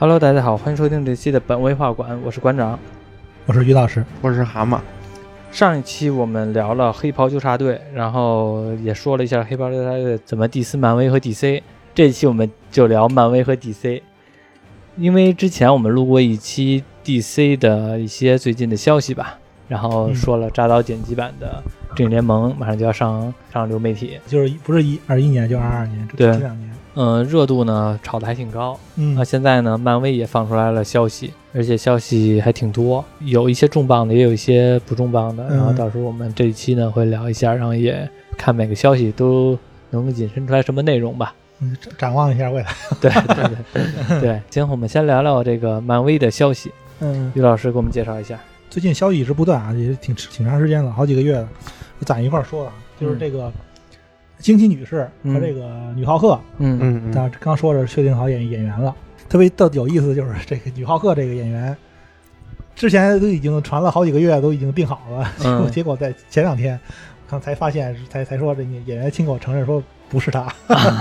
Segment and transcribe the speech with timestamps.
[0.00, 2.78] Hello，大家好，欢迎收听这期的本位画馆，我是馆长。
[3.44, 4.80] 我是于老师，我是蛤蟆。
[5.52, 11.60] 上一期我们聊了黑袍纠察队，然后也说了一下黑袍纠察队怎么 diss 漫威和 DC。
[11.94, 14.00] 这一期我们就聊漫威和 DC，
[14.96, 21.62] 因为之前我们录过一期 DC 的一些最近的消息吧，然后说了扎导剪辑版的
[21.94, 26.69] 《正义联盟》马上就要上上流媒体，就是不是一二一年，就二二年，这对这两年。
[27.02, 28.78] 嗯，热度呢炒的还挺高。
[28.96, 35.46] 嗯那现在呢，漫威也放出来了消息，而且消息还挺多，有一些重磅的，也有一些不重磅的。
[35.48, 41.34] 嗯然后到时候我们这一期呢会聊一下，然后也看每个消息都能引申出来什么内容吧。
[41.62, 42.66] 嗯展展望一下未来。
[43.00, 43.56] 对对对
[44.08, 46.70] 对对， 行，我们先聊聊这个漫威的消息。
[47.00, 48.38] 嗯，于老师给我们介绍一下。
[48.68, 51.48] 最近消息一直不断啊，也挺挺长时间了，好几个月了。
[51.98, 53.50] 我攒一块儿说了啊，就是这个
[54.40, 55.40] 惊奇女士和嗯。
[55.40, 56.78] 这个女浩克，嗯。
[56.80, 58.94] 嗯但刚说着确定好演演员了。
[59.28, 61.76] 特别的有意思就是这个女浩克这个演员，
[62.74, 65.70] 之前都已经传了好几个月，都已经定好了，结果嗯。
[65.70, 66.78] 结果在前两天，
[67.28, 70.52] 刚才发现才才说这演员亲口承认说不是他，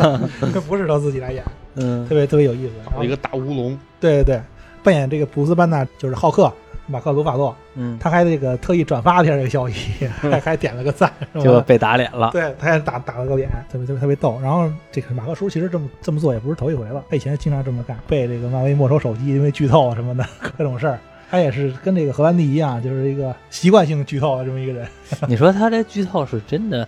[0.53, 1.44] 这不是他自己来演，
[1.76, 2.08] 嗯。
[2.08, 2.74] 特别特别有意思。
[2.86, 4.42] 然后一个大乌龙，对对对，
[4.84, 6.53] 扮演这个布斯班纳就是浩克
[6.90, 12.31] 马克·鲁法洛，嗯，他还这个特意转发了一下这个消息， 还还点了个赞， 就被打脸了。
[12.31, 14.40] 对，他也打打了个脸，特别特别特别逗。
[14.42, 20.26] 然后这个马克叔其实这么这么做也不是头一回了，他以前经常这么干，被这个漫威没收手机，因为剧透啊什么的
[20.58, 21.00] 各种事儿。
[21.31, 24.88] 他也是跟这个荷兰弟一样，就是一个习惯性剧透的这么一个人。
[25.28, 26.88] 你说他这剧透是真的，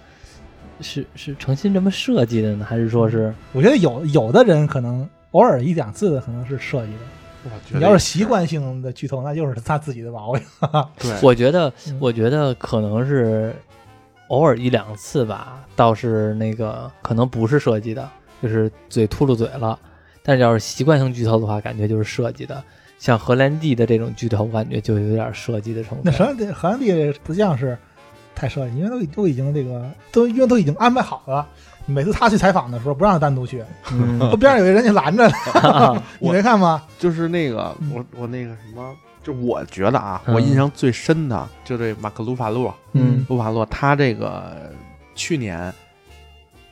[0.79, 6.99] 是是诚心这么设计的呢，还是说是我觉得有有的人可能偶尔一两次可能是设计的，
[7.69, 10.43] 你要是习惯性的剧透，那就是他自己的毛病。
[10.97, 13.55] 对，我觉得嗯，我觉得可能是
[14.27, 18.09] 偶尔一两次吧，倒是那个可能不是设计的，
[18.41, 19.77] 就是嘴秃噜嘴了。
[20.23, 22.63] 但是要是习惯性剧透的话，感觉就是设计的。
[22.99, 26.01] 像荷兰弟的这种剧透，我感觉就有点设计的成分。
[26.03, 27.75] 那荷兰弟荷兰弟不像是
[28.41, 31.47] 太设计，因为都都已经这个都因为都已经安排好了。
[31.85, 36.83] 每次他去采访的时候，不让他单独去，嗯边上有人就拦着了， 你没看吗？
[36.97, 44.71] 就是那个嗯我我那个什么，就我觉得啊，嗯我印象最深的就这马克·鲁法洛，嗯鲁法洛他这个
[45.15, 45.71] 去年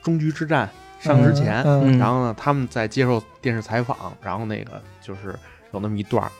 [0.02, 0.68] 终局之战
[1.00, 5.36] 上之前，嗯嗯然后呢，他们在接受电视采访，然后那个就是
[5.72, 6.30] 有那么一段儿，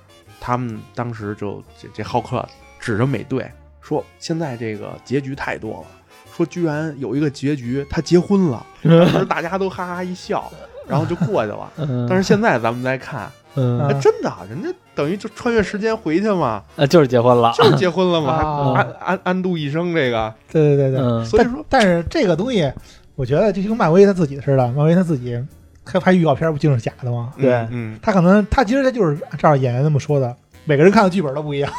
[0.41, 2.47] 他们当时就这这浩克
[2.79, 3.51] 指着美队
[3.91, 5.87] 说：“现在这个结局太多了，
[6.33, 8.65] 说居然有一个结局他结婚了。
[8.87, 10.49] ”当时大家都哈哈一笑，
[10.87, 11.69] 然后就过去了。
[11.77, 21.01] 嗯，但是现在咱们再看，嗯哎，真的，人家等于就穿越时间回去嘛，呃就是结婚了，就是结婚了嘛，啊安安安度一生这个，对对对对。
[21.01, 22.73] 嗯所以说但是这个东西，
[23.17, 25.37] 我觉得就跟漫威他自己似的，漫威他自己
[25.85, 27.33] 开拍预告片不就是假的吗？
[27.37, 31.73] 对嗯嗯，他可能他其实他就是照演员那么说的，每个人看的剧本都不一样，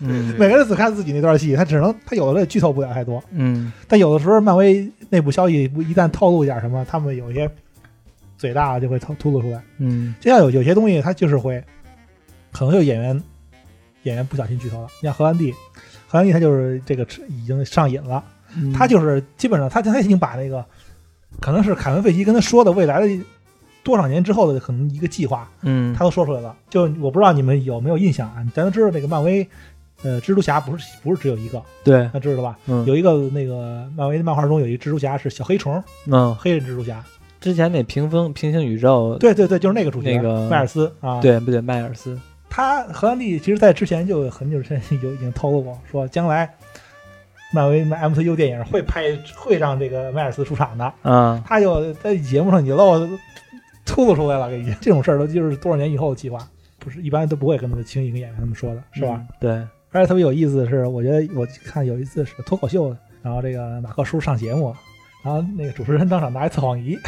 [0.00, 3.72] 嗯每个人只看自己那段戏，他只能他有的剧透不了太多，嗯。
[3.88, 7.48] 但有的时候漫威内部消息不一旦透露一点什么，他们有些
[8.36, 9.62] 嘴大了就会透吐露出来。
[9.78, 10.14] 嗯。
[10.20, 11.62] 就像有有些东西，他就是会，
[12.52, 13.22] 可能就演员
[14.02, 14.88] 演员不小心剧透了。
[15.00, 15.52] 你像荷兰弟，
[16.08, 18.22] 荷兰弟他就是这个已经上瘾了，
[18.56, 20.64] 嗯，他就是基本上他他已经把那个
[21.40, 23.06] 可能是凯文费奇跟他说的未来的
[23.86, 26.56] 多少年之后的可能一个计划，嗯他都说出来了。
[26.68, 28.44] 就我不知道你们有没有印象啊？
[28.52, 29.48] 咱都知道这个漫威，
[30.02, 32.58] 呃，蜘蛛侠不是不是只有一个，对，那知道吧？
[32.66, 37.00] 嗯有一个那个漫威的漫画中有一蜘蛛侠是小黑虫，嗯，黑人蜘蛛侠。
[37.40, 41.20] 之前那屏风平行宇宙，对对对，就是那个主角那个迈尔斯啊。
[41.20, 41.60] 对不对？
[41.60, 42.18] 迈尔斯，
[42.50, 46.52] 他荷兰弟其实在之前就很久之前就已经透露过，说将来
[47.52, 50.92] 漫威 MCU 电影会拍会让这个迈尔斯出场的。
[51.04, 52.98] 嗯，他就在节目上你露
[53.86, 56.38] 秃噜出来了，给你这种事儿都就是多少年以后的计划，
[56.78, 59.18] 不是一般都不会跟他们轻易跟演员他们说的，是吧？
[59.18, 59.28] 嗯？
[59.40, 59.50] 对，
[59.92, 64.74] 而且特别有意思的是，我觉得我看有一次是脱口秀，然后这个马克叔上节目，
[65.22, 66.98] 然后那个主持人当场拿一测谎仪，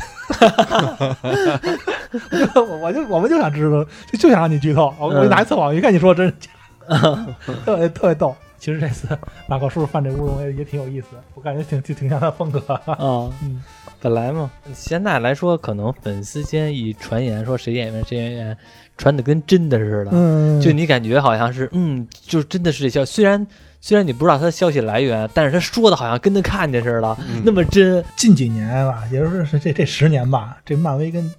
[2.54, 6.50] 我 我就我们就想知道，就就想让你剧透，我我就拿一测谎仪看你说真是假，
[7.64, 8.34] 特别特别逗。
[8.58, 9.08] 其实这次
[9.46, 12.60] 马克叔犯这乌龙也也挺有意思，我感觉挺挺挺像他风格。
[12.86, 13.62] 啊，嗯，
[14.00, 18.56] 本来嘛，现在来说，可能粉丝间一传言说谁演员谁演员，
[18.96, 23.12] 传的跟真的似的，嗯就你感觉好像是，嗯，就真的是这消息。
[23.12, 23.46] 虽然
[23.80, 28.04] 虽然你不知道他的消息来源，但是他说的好像跟他看见似的，嗯那么真。
[28.16, 31.32] 近几年吧，也就是是这这十年吧，这漫威跟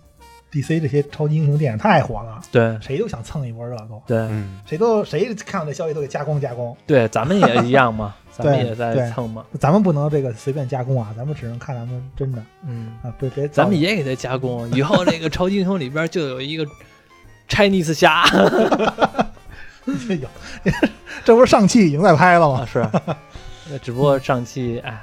[0.52, 2.78] DC 这些超级英雄电影太火了，对。
[2.82, 4.18] 谁都想蹭一波热度，对。
[4.18, 6.76] 嗯，谁都谁看到这消息都给加工加工。
[6.88, 12.94] 对，咱们也一样嘛， 咱们也在蹭嘛，咱们不能这个随便加工啊，咱们只能看咱们真的嗯。
[13.04, 16.66] 啊，别别咱们也给他加工，以后这个超级英雄里边就有一个
[17.48, 18.24] Chinese 虾。
[20.08, 20.28] 这有，
[21.26, 22.60] 这不是上汽已经在拍了吗？
[22.62, 22.88] 啊是，
[23.72, 25.00] 那只不过上汽哎，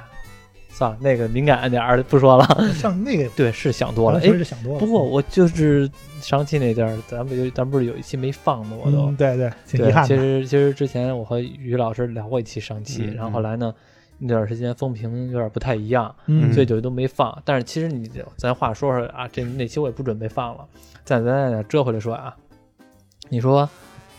[0.77, 2.45] 算了，那个敏感点儿不说了。
[2.75, 4.21] 像那个 对，是想多了。
[4.21, 4.79] 确哎，实是想多了。
[4.79, 5.89] 不过我就是
[6.21, 8.77] 上期那阵儿，咱们有咱不是有一期没放吗？
[8.85, 9.07] 我都。
[9.07, 9.47] 嗯，对对，
[9.87, 10.07] 遗，憾的。
[10.07, 13.73] 其实其实之前我和于老师聊过一期上期，嗯然后后来呢，
[14.19, 17.35] 那段时间风评有点不太一样，嗯，所以就都没放。
[17.43, 20.63] 但是其实你咱话说说啊，这那期我也不准备放了，
[21.03, 22.35] 咱咱再折回来说啊，
[23.29, 23.67] 你说，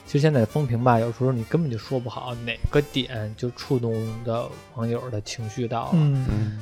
[0.08, 3.92] 其实现在风评吧，有时候你根本就说不好哪个点就触动
[4.24, 5.98] 的网友的情绪到了。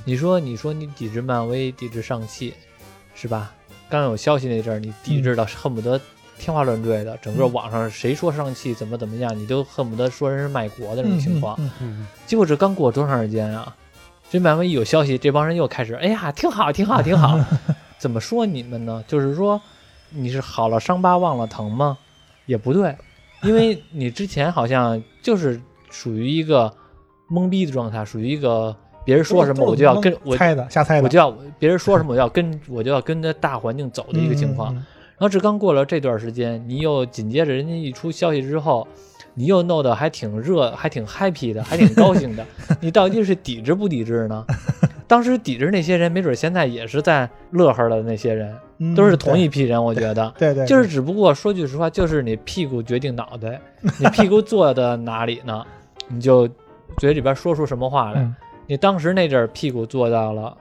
[0.05, 2.53] 你说你说你抵制漫威，抵制上汽，
[3.15, 3.55] 是吧？
[3.89, 6.01] 刚有消息那阵儿，你抵制的恨不得
[6.37, 11.57] 天花乱坠的，整个嗯网上谁说上汽怎么怎么样，你都恨不得说人是卖国的那种情况。
[12.27, 13.77] 结果这刚过多长时间啊？
[14.29, 17.39] 这漫威一有消息，这帮人又开始，哎呀，挺好，挺好，挺好。
[17.97, 19.05] 怎么说你们呢？
[19.07, 19.63] 就是说，
[20.11, 21.97] 你是好了伤疤忘了疼吗？
[22.47, 22.97] 也不对，
[23.43, 25.61] 因为你之前好像就是
[25.91, 26.73] 属于一个
[27.31, 28.75] 懵逼的状态，属于一个
[29.05, 34.75] 别人说什么我就要跟我猜的，瞎猜的，我就要别人说什么我要跟我就要跟着大环境走的一个情况。
[34.75, 34.77] 嗯。
[34.77, 34.87] 嗯
[35.19, 38.87] 然后这刚过了这段时间，你又紧接着人家一出消息之后，
[39.33, 42.45] 你又弄得还挺热，还挺 happy 的，还挺高兴的。
[42.83, 44.45] 你到底是抵制不抵制呢？
[45.07, 49.83] 当时抵制那些人，没准现在也是在乐呵的那些人，嗯都是同一批人。
[49.83, 50.67] 我觉得，对对，对。
[50.67, 53.61] 就是只不过说句实话，就是你屁股决定脑袋，
[54.01, 55.65] 你屁股坐的哪里呢，
[56.09, 56.49] 你就
[56.99, 58.21] 嘴里边说出什么话来。
[58.21, 58.35] 嗯。
[58.67, 60.57] 你当时那阵儿屁股坐到了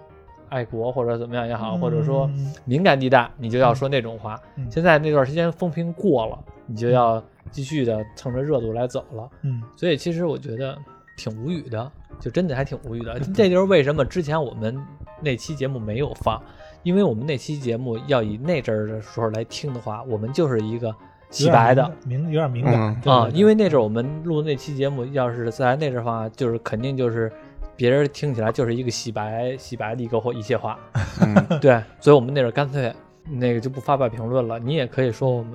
[0.50, 2.54] 爱国或者怎么样也好，或者说嗯。
[2.66, 4.40] 敏感地带，你就要说那种话。
[4.58, 4.68] 嗯。
[4.70, 6.38] 现在那段时间风评过了，
[6.68, 9.28] 你就要继续的蹭着热度来走了。
[9.42, 9.62] 嗯。
[9.76, 10.78] 所以其实我觉得
[11.16, 13.20] 挺无语的，就真的还挺无语的。
[13.34, 14.78] 这就是为什么之前我们
[15.22, 16.42] 那期节目没有放，
[16.84, 20.94] 因为我们那期节目要以那阵儿的时候来听的话，我们就是一个
[21.30, 21.90] 洗白的。
[22.06, 27.32] 敏有点敏感嗯啊，因为那阵儿我们录那期节目，要是在那阵儿的话，就是肯定就是
[27.76, 30.78] 别人听起来就是一个洗白洗白的一个或一些话，
[31.22, 34.60] 嗯 对，所以我们那阵儿干脆那个就不发表评论了。
[34.60, 35.54] 你也可以说我们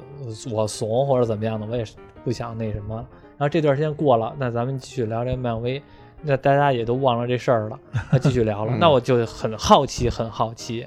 [0.50, 3.06] 我怂或者怎么样的，我也是不想那什么。
[3.40, 5.82] 然后这段时间过了，那咱们继续聊聊漫威。
[6.20, 7.78] 那大家也都忘了这事儿了，
[8.12, 8.72] 那继续聊了。
[8.75, 10.87] 嗯那我就很好奇，很好奇，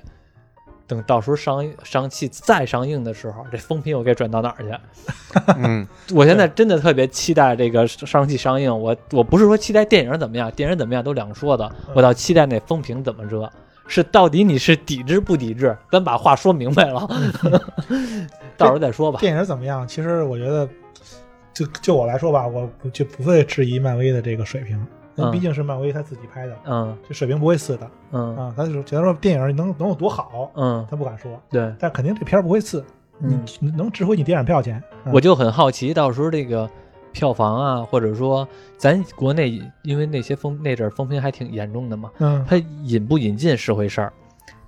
[0.86, 5.40] 等到时候上上期再上映的时候，这风评我该转到哪儿去？
[5.58, 8.80] 嗯 我现在真的特别期待这个上汽上映。
[8.80, 13.52] 我我不是说期待电影怎么样，电影怎么样都两说的，我倒期待那风评怎么着。
[13.88, 15.76] 是到底你是抵制不抵制？
[15.92, 17.10] 咱把话说明白了，
[18.56, 19.20] 到时候再说吧。
[19.20, 19.88] 电影怎么样？
[19.88, 20.70] 其实我觉得，
[21.54, 24.86] 就就我来说吧，我不就不会质疑漫威的这个水平，
[25.32, 28.54] 毕竟是漫威他自己拍的，嗯这水平不会次的嗯啊。
[28.58, 32.84] 他就是觉得说电影能能有多好，嗯，他不敢说，对，但肯定这片儿不会次，
[33.20, 34.82] 嗯，你能值回你电影票钱。
[35.06, 36.70] 嗯我就很好奇，到时候这个
[37.12, 38.48] 票房啊，或者说
[38.78, 44.12] 咱国内因为那些风那阵儿风评还挺严重的嘛，嗯它引不引进是回事儿。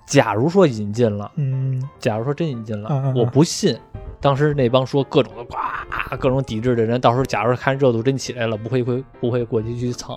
[0.06, 3.76] 假如说引进了，嗯假如说真引进了，我不信，
[4.20, 5.56] 当时那帮说各种的呱
[6.16, 10.16] 各种抵制的人，到时候假如看热度真起来了，不会会不会过去去蹭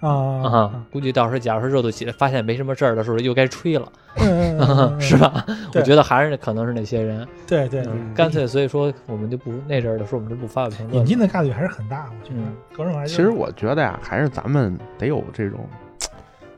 [0.00, 0.84] 啊啊？
[0.92, 5.16] 估计到时候假如说热度起来，发现没什么事儿的时候，又该吹了，嗯 是？
[5.16, 5.44] 吧？
[5.74, 11.00] 我觉得还是可能是那些人，对对，嗯，干脆所以说我们就不那阵儿的时候我们就不发表评论了。
[11.00, 12.34] 引进的概率还是很大，我觉
[12.84, 15.66] 得其实我觉得呀，还是咱们得有这种，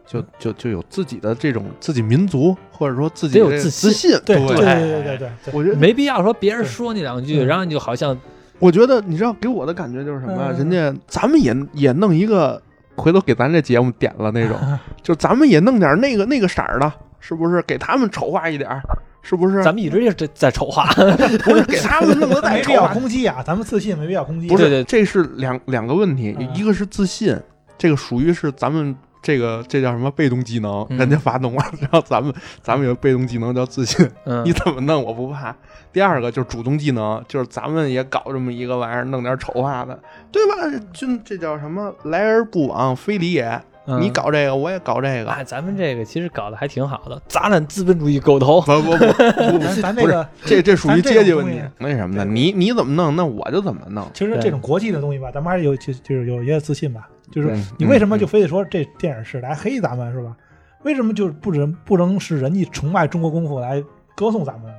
[0.06, 4.10] 就就就有自己的这种自己民族，或者说自己的得有自信自信。
[4.25, 8.16] 对对对对对对对，我觉得没必要说别人说你两句，然后你就好像
[8.58, 12.62] 我觉得你知道给我的感觉就是什么人家咱们也也弄一个，
[12.94, 14.56] 回头给咱这节目点了那种，
[15.02, 17.60] 就咱们也弄点那个那个色儿的，是不是？
[17.62, 18.80] 给他们丑化一点儿，
[19.22, 19.62] 是不是？
[19.62, 20.86] 咱们一直也在在丑化。
[21.44, 24.46] 不是给他们弄得再没必要丑化，攻击啊，咱们自信没必要攻击。
[24.46, 27.36] 不是，这是两两个问题，嗯一个是自信，
[27.76, 28.96] 这个属于是咱们
[29.26, 35.52] 这个这叫什么被动技能，嗯人家发动了，然后咱们咱们有被动技能叫自信，嗯 你，怎么弄我不怕。
[35.92, 39.99] 第二个就是主动技能，就是咱们也搞这么一个玩意儿，弄点丑化的，
[40.30, 40.54] 对吧？
[40.92, 43.61] 就这叫什么来而不往非礼也。
[43.88, 45.30] 嗯你搞这个，我也搞这个。
[45.30, 48.61] 哎，咱们这个其实搞得还挺好的，咱俩资本主义狗头。
[48.61, 51.61] 不不不不不， 咱咱那不是个，这这属于阶级问题。
[51.80, 52.25] 为什么呢？
[52.25, 54.06] 你你怎么弄，那我就怎么弄。
[54.14, 57.09] 其实这种国际的东西吧，咱们还是有就就是有一些自信吧。
[57.30, 60.37] 就是嗯你为什么嗯就非得说这电影是来黑咱们是吧？
[60.83, 63.83] 为什么就不能不能是人家崇拜中国功夫来
[64.14, 64.73] 歌颂咱们？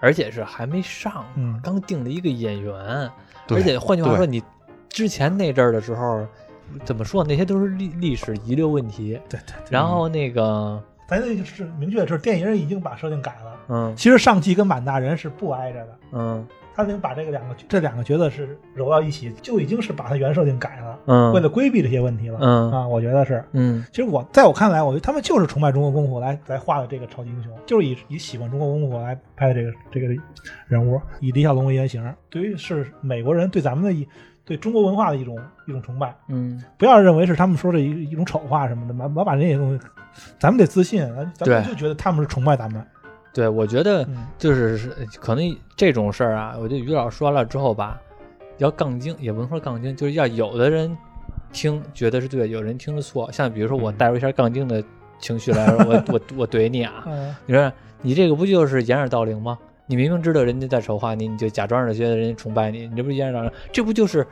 [0.00, 2.74] 而且是还没上，嗯刚定了一个演员，
[3.48, 4.42] 而且换句话说，你
[4.88, 6.26] 之前那阵儿的时候，
[6.84, 7.24] 怎么说？
[7.24, 9.18] 那些都是历历史遗留问题。
[9.28, 13.56] 对对，对然后那个，咱那就是明确的是，电影已经把设定改了。
[13.68, 22.38] 嗯其实上汽跟满大人是不挨着的，嗯他已经把这个两个这两个角色是揉到一起，就已经是把他原设定改了，嗯为了规避这些问题了。
[22.40, 23.44] 嗯啊，我觉得是。
[23.52, 30.08] 嗯其实我在我看来，我觉得他们就是崇拜中国功夫来来画的这个超级英雄，就是以以喜欢中国功夫来拍的这个这个
[30.66, 32.04] 人物，以李小龙为原型。
[32.28, 34.06] 对于是美国人对咱们的一
[34.44, 39.86] 对中国文化的一种一种崇拜，嗯，不要认为是他们说的一一种丑话什么的，老老把这些东西，
[40.38, 42.84] 咱们得自信，咱咱们就觉得他们是崇拜咱们。
[43.34, 48.00] 对，我觉得嗯就是是可能这种事儿啊，我觉得于老师说完了之后吧，
[48.58, 50.96] 要杠精，也不能说杠精，就是要有的人
[51.52, 53.30] 听觉得是对，有人听是错。
[53.32, 54.82] 像比如说我嗯带入一下杠精的
[55.18, 59.58] 情绪来说，我我我怼你啊， 嗯你说你这个不就是掩耳盗铃吗？
[59.86, 63.50] 你明明知道人家在丑化你，你就假装着觉得人家崇拜你，你这不是掩耳盗铃？
[63.72, 64.26] 这不就是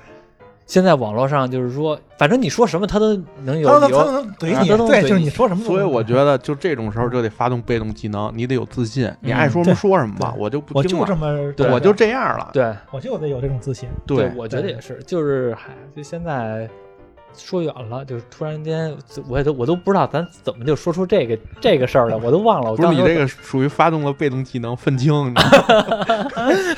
[0.67, 3.15] 现在网络上就是说，反正你说什么他都
[3.45, 3.99] 能有理由。
[3.99, 5.65] 他能他能怼你，对，就是你说什么。
[5.65, 12.51] 所以我觉得就这种时候就得发动被动技能，你得有自信，你爱说什么说什么吧，我就不我就听了，这么，对我就这样了。
[12.53, 13.89] 对我就得有这种自信。
[14.07, 16.69] 对，我觉得也是，就是嗨，就现在
[17.37, 18.95] 说远了，就是突然间，
[19.29, 22.71] 我也都我都不知道咱怎么就说出这个这个事儿来，我都忘了。
[22.71, 26.05] 我刚才不是你这个属于发动了被动技能愤青，你知道吗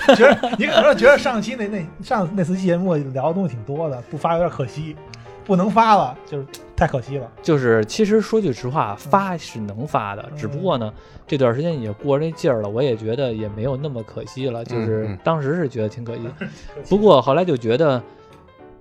[0.15, 4.97] 觉得你可能觉得上期那那上那次节目聊的东西挺多的，不发有点可惜，
[5.45, 6.47] 不能发了，就是
[6.77, 7.31] 太可惜了。
[7.43, 10.93] 就是，其实说句实话，发是能发的，只不过呢，
[11.27, 14.65] 这段时间也过这劲儿了，我也觉得也没有那么可惜了。
[14.65, 16.23] 就是当时是觉得挺 可惜，
[16.89, 18.03] 不过后来就觉得，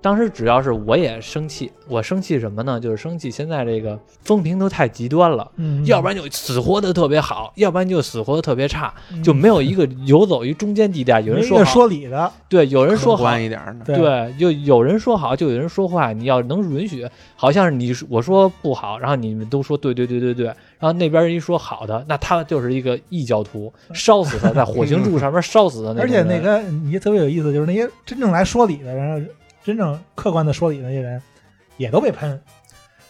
[0.04, 2.78] 当时只要是我也生气，我生气什么呢？
[2.78, 5.50] 就是生气现在这个风评都太极端了。
[5.56, 11.22] 嗯，要不然就死活的特别好，要不然就死活的特别差，嗯就没有一个游走于中间地带。
[11.22, 13.84] 有人说好，说理的，对，有人说好，一点的。
[13.86, 16.12] 对对，就有人说好，就有人说坏。
[16.12, 26.22] 你要能允许，好像是你我说不好，然后你们都说对对对对对，然后那边一说好的，那他就是一个异教徒，烧死他，在火星柱上面烧死的那而种而。
[26.22, 29.26] 且那个你特别有意思，就是那些真正来说理的人，
[29.64, 31.20] 真正客观的说理的那些人，
[31.78, 32.40] 也都被喷。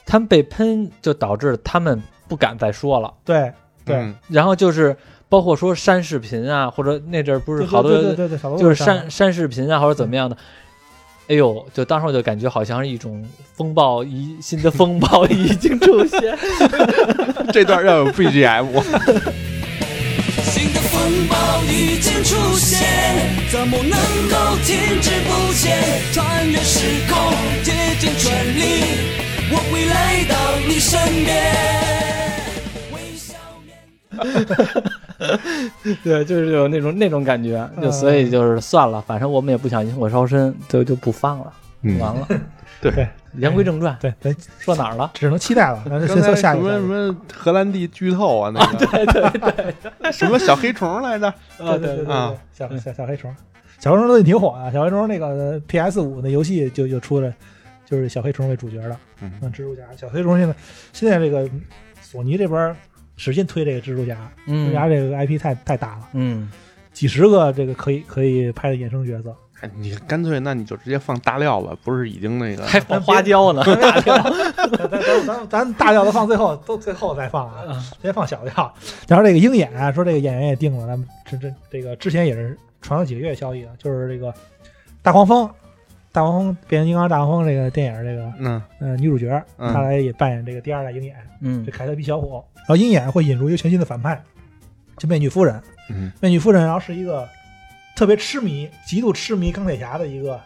[0.07, 3.13] 他们被喷，就导致他们不敢再说了。
[3.25, 3.53] 对
[3.85, 4.97] 对，嗯然后就是
[5.29, 10.37] 包括说删视频啊，或者那阵儿不是好多对对对对，好多就是删删视频啊，或者怎么样的。
[11.27, 16.21] 哎呦，就当时我就感觉好像是一种风暴，一新的风暴已经出现。
[17.51, 18.67] 这段要有 BGM，
[20.43, 22.87] 新的风暴已经出现，
[23.51, 25.74] 怎么能够停止不前？
[36.03, 42.27] 对，就是有那种那种感觉，就所以就是算了，反正我们也不想引火烧身，就就不放了，嗯完了。
[42.81, 43.09] 对
[43.39, 45.11] 言归正传，对，咱说哪儿了？
[45.15, 45.83] 只能期待了。
[45.89, 46.87] 咱先说才什么什下一个下一个。
[46.87, 49.51] 么荷兰弟剧透啊，那 个对对
[50.01, 51.27] 对， 什么小黑虫来着？
[51.29, 53.35] 啊对对对对啊，小小小黑虫，
[53.79, 54.71] 小黑虫最近挺火啊。
[54.71, 57.33] 小黑虫那个 PS 五那游戏就就出了，
[57.87, 59.83] 就是小黑虫为主角的，嗯嗯，蜘蛛侠。
[59.97, 60.55] 小黑虫现在
[60.93, 61.49] 现在这个
[62.03, 62.77] 索尼这边
[63.17, 66.51] 使劲推这个蜘蛛侠，蜘蛛侠嗯这个 IP 太太大了，嗯，
[66.93, 69.35] 几十个这个可以可以拍的衍生角色。
[69.61, 78.75] 哎你干脆那你就直接放大料吧，不是已经那个还放花椒呢， 咱咱咱咱大料都放最后，都最后再放嗯啊，先放小料。
[79.09, 84.35] 然后这个鹰眼啊，说这个演员也定了，咱们这这这个之前也是传了几个月消息啊，就是这个
[85.01, 85.49] 大黄蜂，
[86.15, 92.35] 大黄蜂变形金刚大黄蜂这个电影这个嗯呃女主角，嗯她来也扮演这个第二代鹰眼，嗯这凯特比小虎。
[92.55, 94.23] 然后鹰眼会引入一个全新的反派，
[94.97, 95.61] 就面具夫人。
[95.91, 97.29] 嗯面具夫人，然后是一个
[97.97, 100.41] 特别痴迷、极度痴迷钢铁侠的一个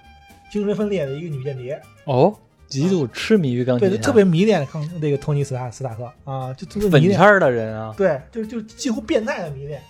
[0.50, 1.78] 精神分裂的一个女间谍。
[2.06, 2.34] 哦，
[2.66, 9.80] 极度痴迷于钢铁对，侠，就特别迷恋康这个托尼斯塔斯塔克啊，就特别迷恋，粉圈儿的人啊，对，就就几乎变态的迷恋，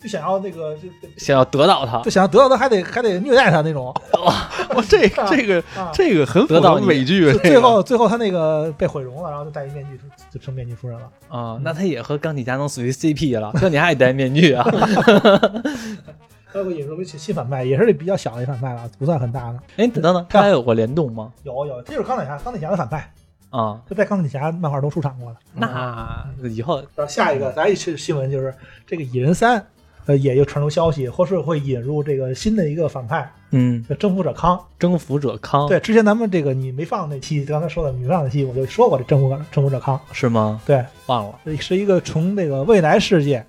[0.00, 3.94] 就想要那个就就想要得到他就，想要得到他，还得还得虐待他那种。
[4.24, 11.08] 哇， 哇这 这个啊，这个很符得到你合美剧，最后最后他那个被毁容了，然后就戴一面具就就成面具夫人了。
[11.28, 14.64] 啊，那他也和钢铁侠能属于 CP 了，钢铁侠也戴面具啊，
[16.52, 19.58] 还会引入一些新反派，也是比较小的一反派了，不算很大的。
[19.76, 21.32] 哎，等等，他还有过联动吗？
[21.44, 23.12] 有有，这就是钢铁侠，钢铁侠的反派，
[23.50, 25.36] 啊，就在钢铁侠漫画中出场过了。
[25.54, 28.52] 那以后然后下一个，咱一新新闻就是
[28.86, 29.64] 这个蚁人三，
[30.06, 34.58] 呃，也就传出消息，或是会引入这个新的一个反派，嗯，叫征服者康。
[34.78, 40.00] 征服者康，对，之前咱们这个你没放那期，刚才说的你没放那期，我就说过这征服征服者康。
[40.12, 40.60] 是吗？
[40.66, 43.44] 对，忘了，是一个从这个未来世界，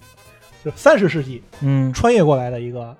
[0.63, 2.95] 就三十世纪嗯穿越过来的一个，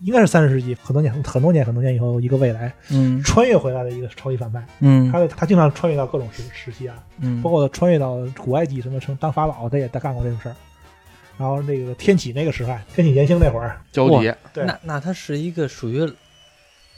[0.00, 4.64] 应该是三十世纪很多年很多年很多年以后一个未来嗯穿越回来的一个超级反派。
[4.80, 10.54] 嗯他他经常穿越到各种时时期啊，嗯包括穿越到古埃及什么成当法老，他也他干过这种事儿。
[11.38, 16.10] 然后那个天启那个时代，天启年星那会儿，交集，对那那他是一个属于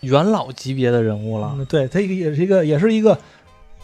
[0.00, 1.54] 元老级别的人物了。
[1.56, 3.18] 嗯，对他一个也是一个也是一个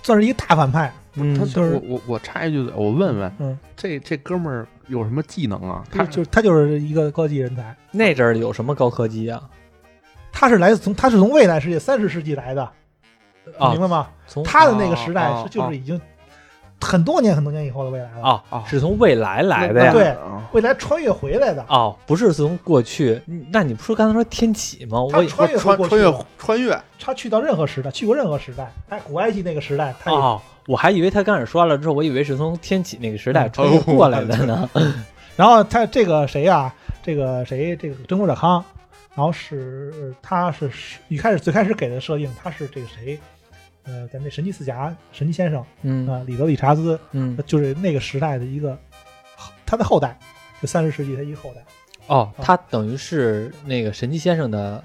[0.03, 5.85] 算是一个大反派，嗯他就是我我我插一句嘴，我问问，嗯，这这哥们儿有什么技能啊？
[5.91, 9.43] 他他就是他就是一个高级人才，那阵儿有什么高科技啊？
[10.33, 12.63] 他是来自从他是从未来世界三十世纪来的，
[13.59, 14.09] 啊明白吗？
[14.27, 16.01] 从他的那个时代哦是就是已经
[16.81, 19.93] 很多年很多年以后的未来了，哦哦是从未来来的呀？
[19.93, 23.21] 对啊未来穿越回来的，哦，不是从过去。
[23.27, 25.03] 嗯那你不是刚才说天启吗？
[25.03, 34.69] 我穿越穿穿越穿越，他去到任何时代，去过任何时代，哎，古埃及那个时代，他也、哦，我还以为他刚开始说完了之后，我以为是从天启那个时代嗯 穿越过来的呢。
[35.37, 38.65] 然后他这个谁呀、这个谁，这个征服者康，
[39.15, 40.71] 然后是他是
[41.09, 43.19] 一开始最开始给的设定，他是这个谁，
[43.87, 48.77] 呃，咱那神奇四侠神奇先生嗯啊、里德理查兹，嗯，就是那个时代的一个
[49.65, 50.19] 他的后代，
[50.61, 51.63] 就三十世纪他一个后代。
[52.09, 54.83] 哦，他等于是那个神奇先生的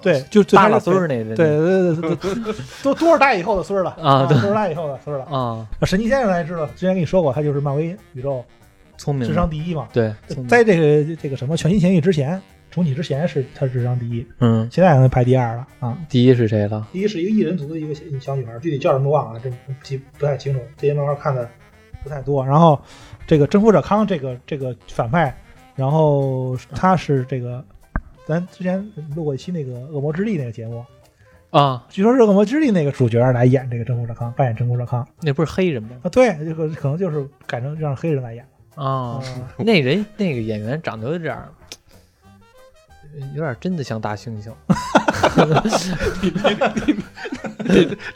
[0.00, 1.34] 对，就最扒拉开始孙儿那个。
[1.34, 5.24] 对对对对对，多多少代以后的孙儿了啊对多少代以后的孙儿了。
[5.26, 8.44] 啊，神奇先生大家知道，之前跟你说过，他就是漫威宇宙
[8.96, 9.88] 聪明，智商第一嘛。
[9.92, 10.12] 对，
[10.48, 12.40] 在这个这个什么全新咸鱼之前，
[12.76, 15.96] 重启之前是他智商第一，嗯，现在可能排第二了啊。
[16.10, 16.86] 第一是谁了？
[16.92, 20.60] 第一是一个异人族的一个小女孩，具体叫什么忘了，这不记不太清楚。
[20.76, 21.48] 这些漫画看的
[22.04, 22.44] 不太多。
[22.44, 22.78] 然后
[23.26, 25.34] 这个征服者康这个这个反派，
[25.74, 27.64] 然后他是这个
[28.26, 30.84] 咱之前录过一期那个恶魔之力那个节目，
[31.48, 35.92] 啊，据说是恶魔之力那个主角来演这个征服者康，扮演征服者康那不是黑人吗？
[36.02, 36.10] 啊。
[36.10, 38.46] 对，这个可能就是改成让黑人来演。
[38.74, 39.22] 啊，
[39.58, 41.48] 嗯那人那个演员长得有点儿，
[43.34, 44.52] 有点真的像大猩猩。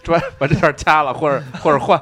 [0.02, 2.00] 转把这段掐了，或者或者换，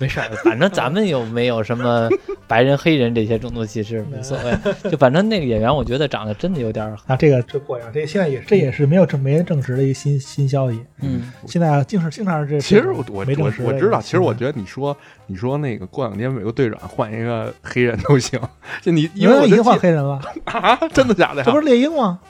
[0.00, 2.08] 没事儿，反正咱们又没有什么
[2.52, 4.52] 白人、黑人这些种族歧视，无所谓。
[4.90, 10.84] 就反正那个演员，我觉得长得真的有点儿，啊，这个这过呀，这现在也这也是没有证没人证实的一个新新消息。
[11.00, 14.94] 嗯，现在啊经常经常是这，其实我我我我知道，其实我觉得你说
[15.26, 18.38] 你说那个过两天美国队长换一个黑人都行，
[18.82, 21.44] 就你因因为已经为我就记换黑人了， 啊，真的假的呀？
[21.46, 22.20] 这不是猎鹰吗？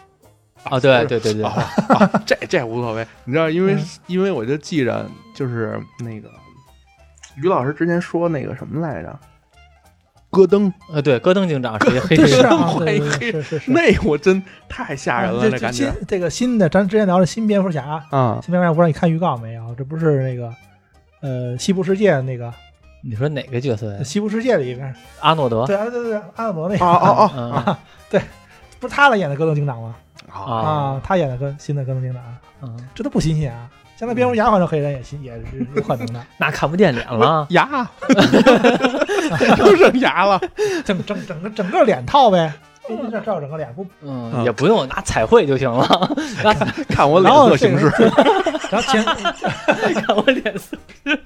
[0.62, 1.50] 啊，对对对对，啊
[1.88, 3.84] 啊这这无所谓，你知道，因为、嗯。
[4.06, 5.04] 因为我就记着，
[5.34, 6.30] 就是那个
[7.36, 9.18] 于老师之前说那个什么来着，
[10.32, 12.26] 戈登，呃，对，戈登警长是一黑黑
[12.80, 13.70] 对对 是是是。
[13.70, 19.74] 那我真太吓人了，啊这感觉新这个新的，咱之前聊的新蝙蝠侠，啊，新蝙蝠侠，我不知道你看预告没有？
[19.76, 20.50] 这不是那个
[21.20, 22.52] 呃西部世界那个
[23.02, 24.02] 你说哪个角色呀？
[24.02, 27.78] 西部世界里边，阿诺德对啊对对，阿诺德那哦个，哦嗯啊，
[28.10, 28.20] 对，
[28.80, 29.94] 不是他来演的戈登警长吗？
[30.32, 32.22] 哦，啊啊，他演的戈新的戈登警长，
[32.62, 33.68] 嗯，这都不新鲜啊。
[33.96, 37.46] 现在蝙蝠侠换成黑人也行也是有可能的， 那看不见脸了。
[37.50, 37.88] 牙，
[39.56, 40.40] 就剩牙了，
[40.84, 42.52] 整整整个整个脸套呗，
[42.88, 43.84] 必须这照整个脸不。
[44.02, 44.44] 嗯，嗯。
[44.44, 45.86] 也不用拿彩绘就行了，
[46.88, 47.86] 看我脸色行事，
[48.70, 49.04] 然后前
[50.02, 50.76] 看我脸色。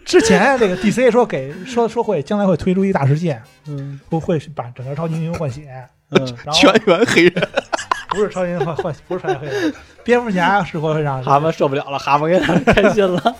[0.05, 3.99] 之前这个 DC 说给说说会将来会推出一大事件，嗯。
[4.11, 5.63] 会会把整个超级英雄换血，
[6.11, 6.21] 嗯。
[6.45, 7.49] 然后全员黑人，
[8.17, 13.37] 不是超音换换不是超级黑人，蝙蝠侠是会让蛤蟆受不了了，蛤蟆给他开心了。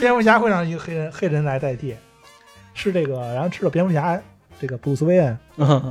[0.00, 1.94] 蝙蝠侠会让一个黑人黑人来代替，
[2.74, 4.20] 是这个，然后吃了蝙蝠侠
[4.60, 5.38] 这个布鲁斯韦恩，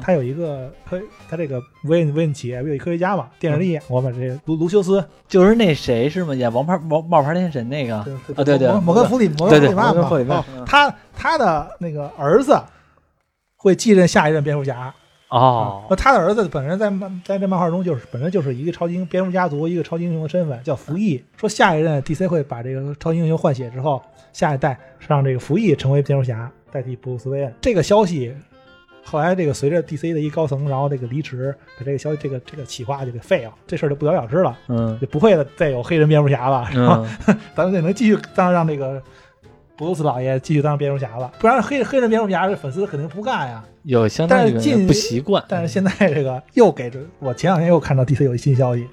[0.01, 6.33] 他有一个科，他这个韦恩韦恩企业有一科学家嘛，电视里演过嘛，这个卢卢修斯，就是那谁是吗？
[6.33, 10.43] 演王牌冒冒牌天神那个，啊对对摩根弗里摩，根弗里曼嘛摩根弗，里曼。
[10.65, 12.59] 他他的那个儿子
[13.55, 14.93] 会继任下一任蝙蝠侠。
[15.31, 21.23] 哦那他的儿子本人在漫在这漫画中就是本身就是一个超级英蝙蝠家族一个超级英雄的身份，叫服役。
[21.37, 24.01] 说下一任 DC 会把这个超级英雄换血之后，
[24.33, 27.53] 下一代让这个服役成为蝙蝠侠，代替布鲁斯韦恩。
[27.61, 28.33] 这个消息
[29.03, 37.03] 后来这个随着 DC 的一高层，然后这个离职，把这个消息这个这个企划就给废了，这事儿就不了了之了，嗯就不会再有黑人蝙蝠侠了，是吧？
[37.27, 39.01] 嗯， 咱们得能继续当让这个
[39.81, 43.63] 布鲁斯老爷继续当蝙蝠侠了，不然黑黑人蝙蝠侠这粉丝肯定不干呀。
[43.81, 48.87] 有相当于但是近不习惯，但是现在这个又给这，我前两天又看到 DC 有一新消息，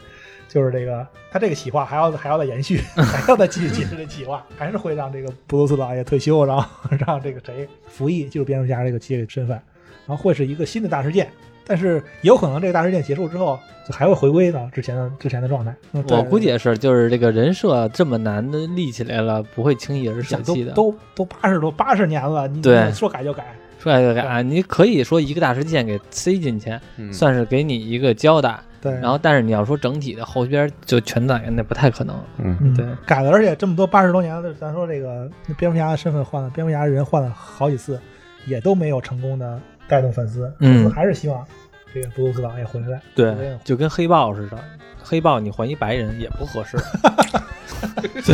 [0.48, 6.66] 就是这个他这个企划还要还要再延续， 还要再继续解释这企划，还是会让这个布鲁斯老爷退休，然后
[7.06, 9.60] 让这个谁服役，就是蝙蝠侠这个这个身份，
[10.06, 11.30] 然后会是一个新的大事件。
[11.68, 15.72] 但是也有可能这个大事件结束之后，就还会回归到之前的之前的状态。
[15.92, 20.72] 嗯我估计也是，就是这个人设这么难的立起来了，不会轻易而舍弃的。
[20.72, 23.44] 都都八十多八十年了，你对你说改就改，
[23.78, 28.58] 说改就改啊，你可以说一个大事件给塞进去，嗯算是给你一个交代。
[28.80, 32.14] 对，然后，但是你要说整体的后边就全改，那不太可能。
[32.38, 37.98] 嗯嗯，对，改了，而且这么多八十多年的，咱说这个蝙蝠侠的身份换了，蝙蝠侠的人换了好几次，
[38.46, 40.84] 也都没有成功的带动粉丝，嗯。
[40.84, 41.44] 粉丝还是希望
[41.92, 44.58] 这个布鲁斯岛也回来，对，就跟黑豹似的，
[45.02, 46.76] 黑豹你换一白人也不合适。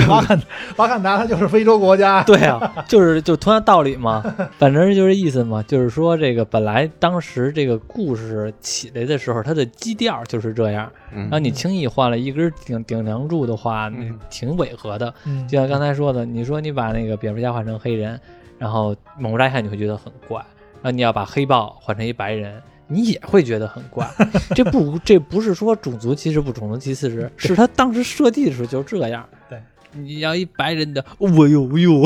[0.09, 0.40] 瓦坎
[0.77, 4.23] 瓦坎达他就是非洲国家，对啊，就是就同样道理嘛，
[4.59, 11.23] 反正就是意思嘛，就是说这个本来当时这个故事起来的时候，它的基调就是这样，嗯。
[11.25, 13.93] 然后你轻易换了一根顶顶梁柱的话，
[14.31, 15.12] 挺违和的。
[15.27, 18.19] 嗯，就像刚才说的，你说你把那个蝙蝠侠换成黑人，
[18.59, 20.45] 然后猛不乍一看你会觉得很怪，然
[20.85, 22.62] 后你要把黑豹换成一白人。
[22.87, 24.07] 你也会觉得很怪，
[24.55, 29.27] 这不这不是说种族歧视不种族歧视， 是他当时设计的时候就这样。
[29.49, 29.59] 对，
[29.99, 32.03] 你要一白人的，我呦我呦，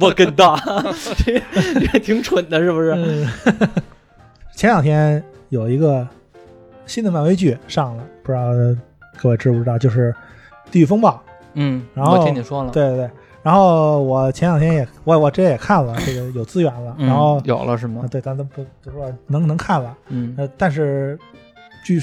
[0.00, 0.60] 我 跟大，
[1.24, 1.40] 这
[1.92, 2.92] 这挺蠢的，是不是？
[2.96, 3.28] 嗯
[4.56, 6.06] 前两天有一个
[6.84, 8.50] 新的漫威剧上了，不知道
[9.22, 10.12] 各位知不知道，就是
[10.72, 11.10] 《地狱风暴》。
[11.54, 13.10] 嗯，然后我听你说了，对对对，
[13.46, 18.10] 然后我前两天也我我这也看了，这个有资源了，嗯然后有了是吗啊？
[18.10, 21.16] 对，咱都不不说能能看了，嗯，呃，但是
[21.84, 22.02] 据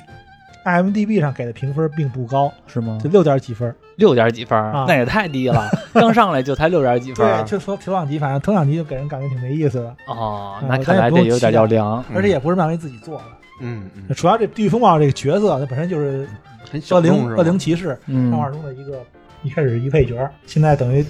[0.64, 3.10] IMDB 上给的评分并不高，是吗就？
[3.10, 3.76] 六点几分。
[3.98, 12.02] 六点几分啊那也太低了， 刚上来就才六点几分对，就说头两集，反正头两集就给人感觉挺没意思的，哦，嗯那看来这有点要凉。
[12.16, 13.24] 而且也不是漫威自己做的。
[13.60, 16.26] 嗯嗯，主要这地狱风暴这个角色，它本身就是
[16.72, 19.00] 很小恶灵众是吧恶灵骑士嗯漫画中的一个，
[19.44, 21.06] 一开始是一配角，现在等于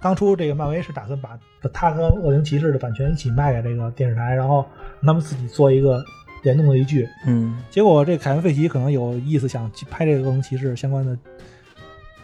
[0.00, 4.64] 当初这个漫威是打算把把他和恶灵骑士的版权一起卖给这个电视台，然后
[5.00, 6.04] 让他们自己做一个
[6.42, 7.08] 联动的一剧。
[7.26, 11.16] 嗯结果这凯文·费奇可能有意思想去拍这个恶灵骑士相关的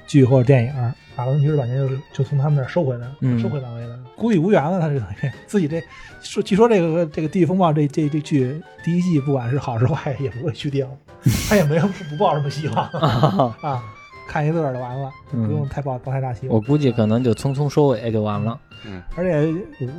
[0.06, 4.78] 剧或者电影，把恶灵骑士版权就就从他们那儿收回来了，嗯收回漫威了，孤立无援了。
[4.80, 5.82] 他是等于自己这
[6.20, 10.86] 说，据说这个这个《地狱风暴这》这这剧第一季不管是好是坏，也不会续订，
[11.48, 13.82] 他也没有不抱什么希望 啊，啊，
[14.26, 16.54] 看一乐就完了，嗯不用太抱抱太大希望。
[16.54, 18.58] 我估计可能就匆匆收尾就完了。
[18.86, 19.54] 嗯而且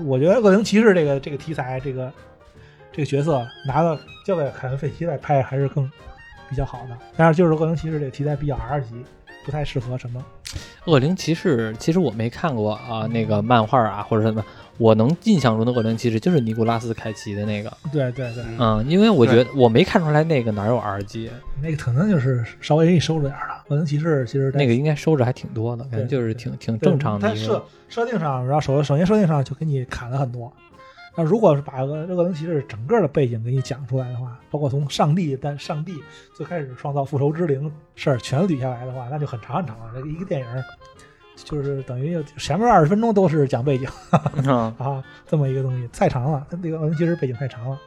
[0.05, 2.11] 我觉得恶灵骑士这个这个题材，这个
[2.91, 5.89] 这个角色拿到交给凯文·费奇来拍还是更
[6.49, 6.97] 比较好的。
[7.15, 9.03] 但是就是恶灵骑士这个题材比较 R 级，
[9.45, 10.23] 不太适合什么。
[10.85, 14.45] 恶灵骑士其实我没看过啊，那个漫画啊或者什么，
[14.77, 21.29] 我能印象中的恶灵骑士就是尼古拉斯凯奇的那个，对对对，嗯，因为我觉得我没看出来那个哪有 R 级，
[21.61, 23.63] 那个可能就是稍微给你收着点儿了。
[23.69, 27.65] 恶灵骑士其实那个应该收着还挺多的，感觉就是挺挺正常的它设。
[27.88, 30.51] 设定上，然后首首先设定上就给你砍了很多。
[31.17, 35.93] 那如果是把恶恶灵骑士整个的背景给你讲出来的话，包括从上帝但上帝
[36.35, 39.91] 最开始创造复仇之灵事儿全捋下来的话，那就很长很长了。
[39.95, 40.47] 这个一个电影
[41.45, 43.88] 就是等于前面二十分钟都是讲背景
[44.43, 46.45] 嗯 啊，这么一个东西太长了。
[46.49, 47.79] 它这个恶灵骑士背景太长了，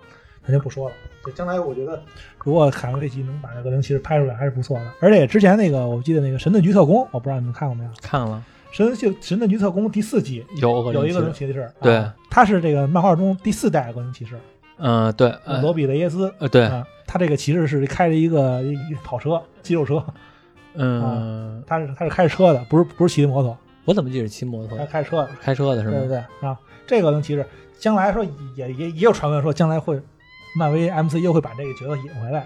[0.46, 0.94] 咱就不说了。
[1.26, 2.00] 就将来我觉得，
[2.42, 4.86] 如果凯文·费奇能把这个恶灵骑士拍出来，还是不错的。
[5.00, 14.38] 而且之前那个我记得那个《神盾局特工》，我不知道你们看过没有，《看了神盾局神盾局特工》第四季有恶有一个恶灵骑士，对啊，他是这个漫画中第四代恶灵骑士，
[14.78, 16.32] 嗯对，呃罗比雷耶斯。
[16.38, 18.62] 呃对，啊，他这个骑士是开着一个
[19.02, 20.02] 跑车， 肌肉车，
[20.74, 25.30] 嗯，他是他是开着车的，不是不是骑的摩托，我怎么记得骑摩托他开着车的。
[25.40, 25.98] 开车的是吗？
[25.98, 27.46] 对对对啊，这个恶灵骑士
[27.78, 28.24] 将来说
[28.56, 30.00] 也也也有传闻说将来会
[30.56, 32.40] 漫威 MCU 会把这个角色引回来，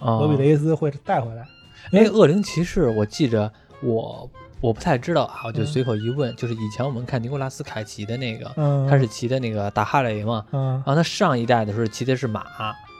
[0.00, 1.46] 啊，罗比雷耶斯会带回来。
[1.90, 3.50] 因为恶灵骑士，我记着
[3.82, 4.28] 我
[4.60, 10.72] 我不太知道啊，我就嗯随口一问，就是以前我们看尼古拉斯凯奇的那个，嗯，他是骑的那个大哈雷嘛，嗯。
[10.76, 12.42] 然，后他上一代的时候骑的是马，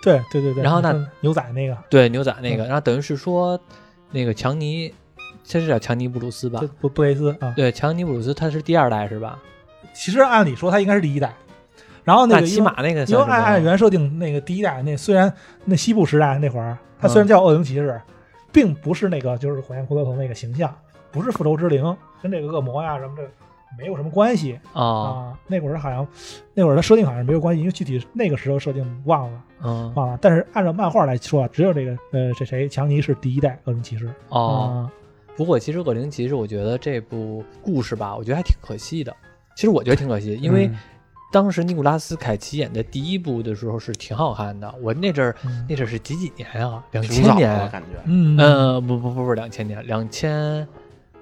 [0.02, 0.62] 对对对对。
[0.62, 2.68] 然后那牛仔那个，对牛仔那个，嗯。
[2.68, 3.58] 然后等于是说
[4.14, 4.94] 那个强尼，
[5.42, 6.60] 这是叫强尼布鲁斯吧？
[6.80, 9.42] 布布雷斯啊，对，强尼布鲁斯他是第二代是吧？
[9.92, 11.34] 其实按理说他应该是第一代，
[12.04, 13.42] 然后那那个骑马那个因为算什么呀？
[13.42, 15.32] 按按原设定，那个第一代那虽然
[15.64, 18.00] 那西部时代那会儿，他虽然嗯叫恶灵骑士，
[18.52, 20.72] 并不是那个就是火焰骷髅头那个形象，
[21.10, 23.22] 不是复仇之灵，跟这个恶魔呀什么的
[23.78, 25.38] 没有什么关系啊，啊。
[25.46, 26.06] 那会儿好像
[26.54, 30.18] 那会儿的设定好像没有关系，因为具体那个时候设定忘了嗯忘了。
[30.20, 34.88] 但是按照漫画来说，只有这个呃谁谁强尼是第一代恶灵骑士哦。
[34.88, 34.92] 啊。
[35.36, 39.14] 不过其实恶灵骑士，我觉得这部故事吧，我觉得还挺可惜的。
[39.56, 40.76] 其实我觉得挺可惜，因为嗯
[41.32, 44.72] 当时尼古拉斯凯奇演的第一部的时候是挺好看的。
[44.80, 46.84] 我那阵儿嗯那阵儿是几几年啊？
[46.92, 47.68] 两千年？
[47.70, 50.64] 感觉，嗯呃，不不不不，两千年，两千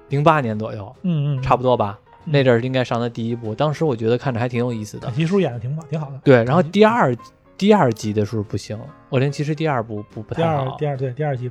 [0.09, 1.99] 零八年左右，嗯嗯，差不多吧。
[2.25, 5.13] 嗯那阵儿应该上的第一部，当时我觉得看着还挺有意思的凯。
[5.13, 6.19] 奇叔演的挺好，挺好的。
[6.23, 7.15] 对，然后第二
[7.57, 10.71] 第二集的时候不行，恶灵骑士第二部不不太好。
[10.71, 11.49] 二第二对第二集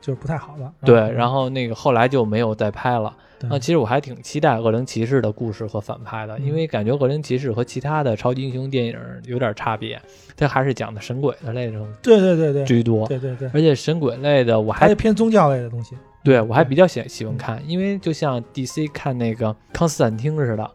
[0.00, 0.72] 就是不太好了。
[0.84, 3.14] 对，然后那个后来就没有再拍了。
[3.38, 9.98] 对那其实我还挺期待恶灵骑士的故事和反派的，嗯因为感觉恶灵骑士和其他的超级英雄电影有点差别，
[10.36, 13.06] 它还是讲的神鬼的那种对对对对居多。
[13.08, 15.96] 对对对，而且神鬼类的我还还是偏宗教类的东西。
[16.22, 20.70] 对我还比较喜喜欢看，因为就像 DC 看那个康斯坦丁似的，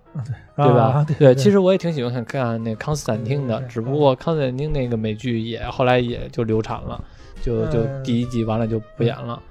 [0.55, 0.83] 对吧？
[0.85, 7.03] 啊对对，其实我也挺喜欢看看那康斯坦丁的只不过康斯坦丁那个美剧也后来也就流产了，
[7.41, 9.41] 就就嗯第一季完了就不演了。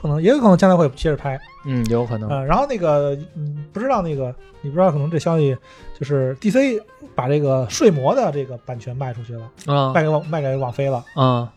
[0.00, 1.36] 可能也有可能将来会接着拍。
[1.66, 2.30] 嗯，有可能。
[2.30, 5.56] 嗯，然后那个嗯，不知道那个你不知道，可能这消息
[5.98, 6.80] 就是 DC
[7.16, 11.04] 把这个睡魔的这个版权卖出去了，啊卖给网卖给网飞了。
[11.14, 11.52] 啊，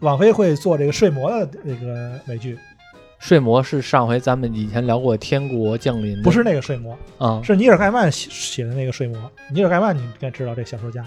[0.00, 2.56] 网飞会做这个睡魔的这个美剧，
[3.20, 7.40] 睡魔是上回咱们以前聊过《天国降临》，不是那个睡魔，啊？
[7.44, 9.30] 是尼尔盖曼写写的那个睡魔。
[9.52, 11.04] 尼尔盖曼你应该知道这小说家，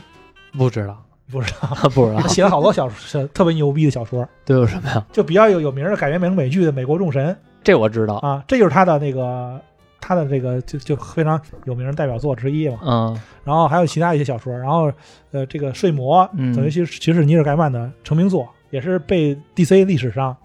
[0.56, 1.68] 不知道，不知道？
[1.90, 5.04] 不知道他，写了好多小说，特别牛逼的小说，都有什么呀？
[5.12, 8.14] 就比较有有名的改编成美剧的《美国众神这我知道》。
[8.20, 9.60] 啊，这就是他的那个
[10.00, 12.78] 他的这个就就非常有名的代表作之一嘛。
[12.84, 14.90] 嗯然后还有其他一些小说，然后
[15.32, 20.38] 呃，这个《睡魔》嗯等于其实其实是尼尔盖曼的成名作，也是被 DC 历史上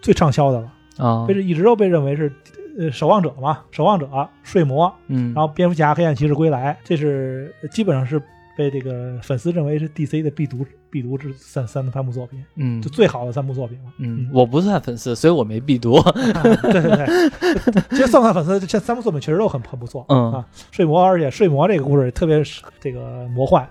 [0.00, 2.32] 最畅销的了，啊被一直都被认为是
[2.78, 4.08] 呃守望者嘛，守望者、
[4.42, 8.22] 睡魔，嗯，然后蝙蝠侠、黑暗骑士归来，这是呃基本上是
[8.56, 13.84] 被这个粉丝认为是 DC 的必读必读之三三三部作品，嗯就最好的三部作品了。
[13.98, 15.94] 嗯，我不算粉丝，所以我没必读。
[15.94, 20.04] 啊对对对，其实算不算粉丝，这三部作品确实都很很不错。
[20.08, 22.42] 嗯啊，睡魔，而且睡魔这个故事特别
[22.80, 23.64] 这个魔幻，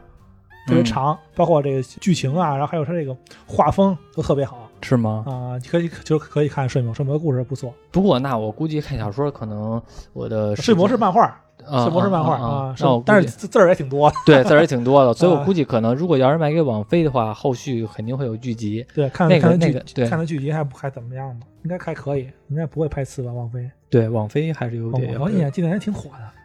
[0.65, 3.15] 特别长，包括这个剧情啊，然后还有它这个
[3.45, 5.23] 画风都特别好是吗？
[5.27, 7.73] 啊，可以就可以看睡魔，睡魔的故事不错。
[7.91, 9.81] 不过那我估计看小说可能
[10.13, 11.23] 我的睡魔是漫画，
[11.65, 14.15] 啊睡魔是漫画啊但是字字儿也挺多的。
[14.25, 18.85] 对字儿也挺多的， 所以我啊估计可能如果要是卖给网飞的话，后续肯定会有剧集。
[18.95, 19.57] 对，看那个
[19.93, 21.45] 对看它剧集还不还怎么样吧？
[21.63, 23.31] 应该还可以，应该不会拍次吧？
[23.31, 26.38] 网飞，对，网飞还是有网点飞现在今年还挺火的。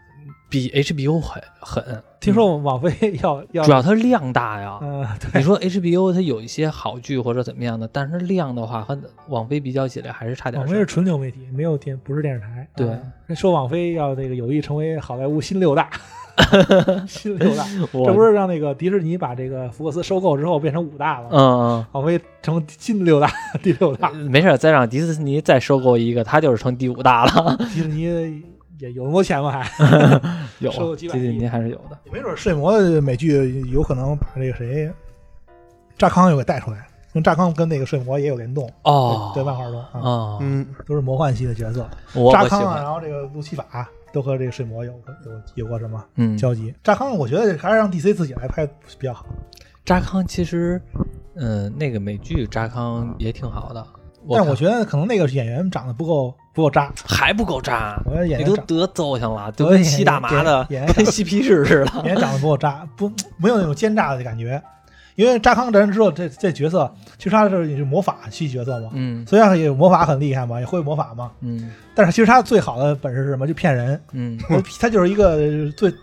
[0.55, 1.85] 比 HBO 狠狠。
[2.21, 4.79] 听说网飞要要主要它量大呀。
[4.81, 8.97] 嗯，你说 HBO 它有一些好剧或者怎么样的，但是量的话和
[9.29, 10.63] 网飞比较起来还是差点。
[10.63, 12.69] 网飞是纯流媒体，没有电，不是电视台。
[12.77, 13.01] 对啊
[13.35, 15.91] 说网飞要那个有意成为好莱坞新六大，
[17.09, 21.31] 新六大，这不是让那个迪士尼把这个福克斯收购之后变成五大了吗？
[21.33, 23.29] 嗯网飞成新六大，
[23.61, 27.57] 第六大，嗯，没事儿，再让迪士尼再收购一个，它就是成第五大了。
[27.75, 28.43] 迪士尼
[28.79, 29.51] 也有那么多钱吗？
[29.51, 29.71] 还
[30.61, 31.99] 有收购几百亿迪士尼还是有的。
[32.13, 34.91] 没准睡魔的美剧有可能把这个谁，
[35.99, 36.79] 扎康又给带出来，
[37.13, 41.89] 因为扎康跟那个睡魔也有联动哦，对漫画中啊，啊，嗯，都是魔幻系的角色。
[42.15, 46.75] 我扎康然后这个路西法都和这个睡魔有过有有过什么嗯，交集？
[46.83, 48.67] 扎康我觉得还是让 DC 自己来拍
[48.99, 49.27] 比较好。
[49.85, 50.81] 扎康其实，
[51.35, 53.91] 嗯，那个美剧扎康也挺好的，看
[54.31, 61.93] 但我觉得可能那个演员长得不够不够渣，还不够渣，我觉得演员你都得揍上了，都吸大麻的演员跟吸 皮士似的。
[62.05, 64.63] 演员长得不够渣，不没有那种奸诈的感觉。
[65.17, 69.25] 因为扎康咱知道这这角色，其实他是也是魔法系角色嘛，嗯。
[69.27, 71.71] 虽然也魔法很厉害嘛，也会魔法嘛，嗯。
[71.95, 73.47] 但是其实他最好的本事是什么？
[73.47, 74.37] 就骗人，嗯。
[74.49, 75.95] 他他就是一个最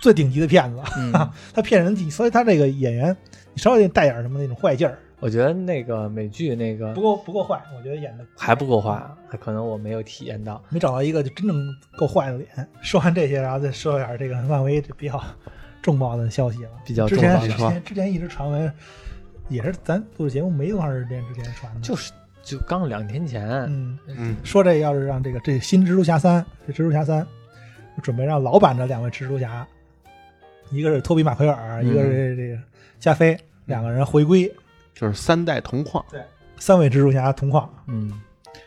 [0.00, 1.12] 最顶级的骗子，嗯，
[1.52, 3.16] 他骗人，所以他这个演员
[3.54, 9.02] 你稍微带点什么那种坏劲儿，我觉得那个美剧那个不够不够坏，我觉得演的还不够坏，
[9.40, 10.62] 可能我没有体验到。
[10.68, 11.56] 没找到一个就真正
[11.96, 12.48] 够坏的脸。
[12.80, 15.22] 说完这些，然后再说一点这个漫威这比较
[15.82, 16.70] 重磅的消息了。
[16.86, 18.72] 比较之前之重磅的前之前一直传闻，
[19.48, 27.26] 也是咱录节目没多长时间之前传的，就是就刚两天前，嗯，嗯，说这要是让这个这新蜘蛛侠三，这蜘蛛侠三
[28.02, 29.66] 准备让老版的两位蜘蛛侠，
[30.70, 32.56] 一个是托比马奎尔，嗯一个是这个
[33.00, 34.50] 加菲，两个人回归，
[34.98, 36.20] 就是三代同框，对
[36.58, 37.70] 三位蜘蛛侠同框。
[37.86, 38.12] 嗯，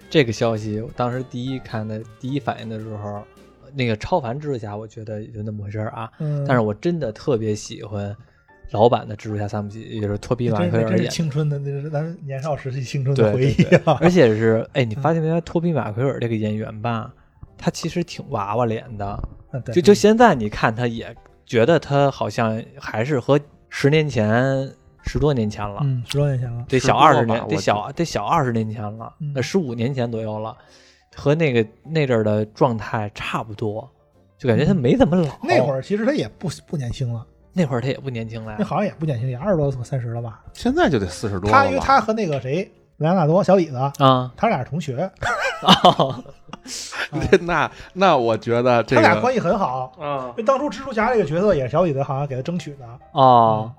[0.10, 3.22] 这个消息我当时第一看的第一反应的时候，
[3.74, 6.10] 那个超凡蜘蛛侠，我觉得也就那么回事儿啊。
[6.20, 8.16] 嗯，但是我真的特别喜欢
[8.72, 11.08] 老版的蜘蛛侠三部曲，也就是托比马奎尔演的。
[11.10, 13.66] 青春的，那是咱年少时期青春的回忆！
[14.00, 17.14] 而且是， 哎，你发现没发现托比马奎尔这个演员吧？
[17.58, 21.14] 他其实挺娃娃脸的，嗯对就就现在你看他也
[21.46, 23.40] 觉得他好像还是和
[23.70, 30.56] 十年前、十多年前了，嗯，十多年前了，得小二十年，得小得小二十年前了，嗯那十五年前左右了，
[31.16, 33.90] 和那个那阵儿的状态差不多，
[34.38, 35.30] 就感觉他没怎么老。
[35.44, 40.42] 那会儿其实他也不不年轻了，那会儿他也不年轻了呀，那好像也不年轻，也二十多三十了吧？
[40.54, 45.10] 现在就得四十多了他因为他和那个谁莱昂纳多小李子，啊，他俩是同学，
[45.84, 46.24] 哦
[47.42, 49.92] 那那我觉得这个他俩关系很好。
[50.00, 53.72] 啊因为当初蜘蛛侠这个角色也是小李子好像给他争取的，哦，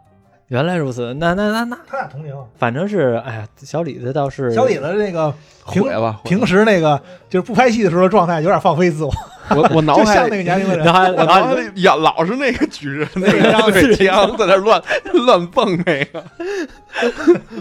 [0.52, 2.36] 原来如此，那那那那，他俩同龄。
[2.58, 5.32] 反正是，哎呀，小李子倒是小李子那个
[5.70, 9.10] 平毁了毁了平时那个就是不拍戏的时候的状态有点放飞自我，
[9.56, 10.86] 我我脑 就海像那个年龄的人。
[10.86, 14.82] 我然后脑海里也老是那个举着 那个个水枪在那乱
[15.24, 16.22] 乱蹦那个，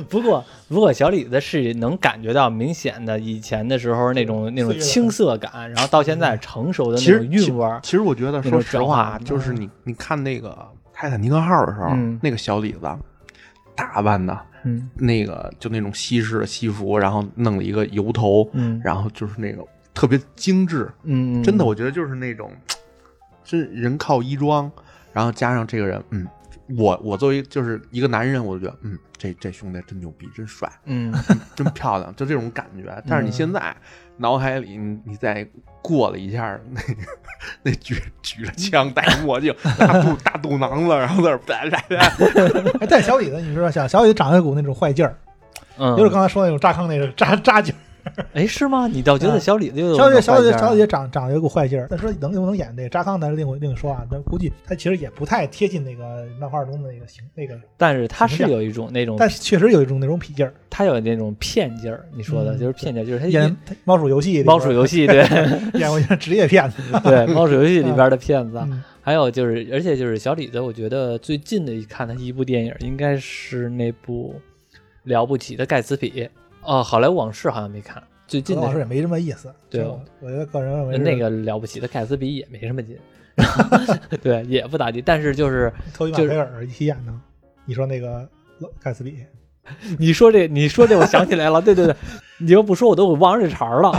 [0.10, 7.80] 不过不过小李子是能感觉到明显的以前的时候那种那种青涩感，然后到现在成熟的那种韵味儿。
[7.82, 10.58] 其实我觉得，说实话，就是你你看那个
[11.01, 12.19] 泰坦尼克号的时候，嗯。
[12.21, 12.81] 那个小李子
[13.75, 14.87] 打扮的嗯。
[14.93, 18.79] 那个就那种西式的西服，然后弄了一个油头，嗯。
[18.83, 22.51] 然后就是那个特别精致，嗯，真的，我觉得就是那种，
[23.43, 24.71] 真人靠衣装，
[25.11, 26.27] 然后加上这个人，嗯，
[26.77, 31.11] 我我作为就是一个男人，我就觉得，嗯，这这兄弟真牛逼，真帅，嗯。
[31.55, 33.03] 真漂亮，就这种感觉。
[33.07, 33.75] 但是你现在
[34.17, 35.47] 脑海里，你你再
[35.82, 37.02] 过了一下，那个
[37.63, 41.97] 那举举着枪，戴着墨镜，大肚大肚囊子，然后在那儿叭叭叭，
[42.80, 45.17] 哎但小李子，你知道，小小李子长得有股那种坏劲儿，
[45.78, 47.78] 嗯，就是刚才说那种扎康那个扎扎劲儿。
[48.33, 48.87] 哎是吗？
[48.87, 54.05] 你倒觉得小李子有小李小李那种坏劲儿啊小李长长得有股坏劲儿，但说能不能演那个扎康，咱是另另说啊。
[54.09, 60.53] 但估计他其实也不太贴近那个漫画中的那个形那个，但是他是有一种那种，但确实有一种那种痞劲儿。
[60.69, 62.05] 他有那种骗劲儿。
[62.15, 65.17] 你说的嗯就是骗劲儿，就是他演猫鼠游戏，猫鼠游戏，对
[65.79, 66.77] 演过一个职业骗子。
[67.03, 68.57] 对，猫鼠游戏里边的骗子。
[68.63, 74.35] 嗯还有就是，而且就是小李子，我觉得最近的一看他一部电影，应该是那部
[75.05, 76.11] 《了不起的盖茨比》
[76.63, 78.02] 哦，《好莱坞往事》好像没看。
[78.28, 79.54] 最近的老师也没什么意思。
[79.69, 79.84] 对
[80.21, 82.97] 我觉得个人认为那个了不起的盖茨比也没什么劲，
[84.21, 85.02] 对，也不咋地。
[85.02, 87.12] 但是就是托比马奎尔一起演的。
[87.65, 88.28] 你说那个
[88.82, 89.17] 盖茨比，
[90.00, 91.95] 你说这，你说这，我想起来了，对对对，
[92.38, 93.91] 你要不说我都给忘了这茬儿了。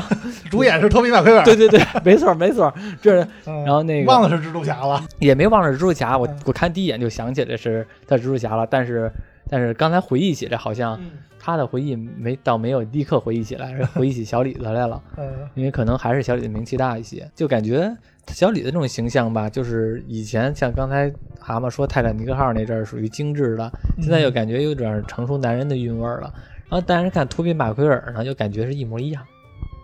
[0.50, 1.44] 主演是托比马奎尔。
[1.44, 2.72] 对对对，没错没错，
[3.02, 5.04] 这嗯，然后那个忘了是蜘蛛侠了。
[5.18, 9.12] 也没忘了蜘蛛侠，我嗯我看第一眼就想起来是他蜘蛛侠了，但是
[9.50, 11.10] 但是刚才回忆起来，好像嗯
[11.44, 17.92] 他的回忆没倒没有立刻回忆起来， 回忆起小李子来了， 嗯因为可能还是小李子名气大一些，就感觉
[18.28, 23.68] 小李子这种形象吧，就是以前像刚才蛤蟆说泰坦尼克号那阵儿属于精致的，
[24.00, 26.32] 现在又感觉有点成熟男人的韵味儿了。
[26.70, 29.22] 然后但是看托比马奎尔呢，就感觉是一模一样，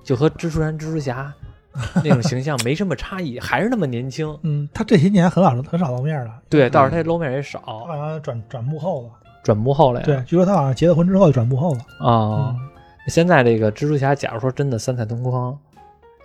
[0.04, 1.34] 就和蜘蛛人、蜘蛛侠
[2.02, 4.38] 那种形象没什么差异，还是那么年轻。
[4.42, 9.10] 嗯，他这些年很少很少露面了，对，倒是他露面也他少，好像转转幕后了。
[9.48, 10.04] 转幕后了呀。
[10.04, 11.80] 对，据说他好像结了婚之后就转幕后了。
[12.06, 12.68] 啊、嗯
[13.08, 15.58] 现在这个蜘蛛侠，假如说真的三彩同框，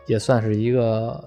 [0.06, 1.24] 也算是一个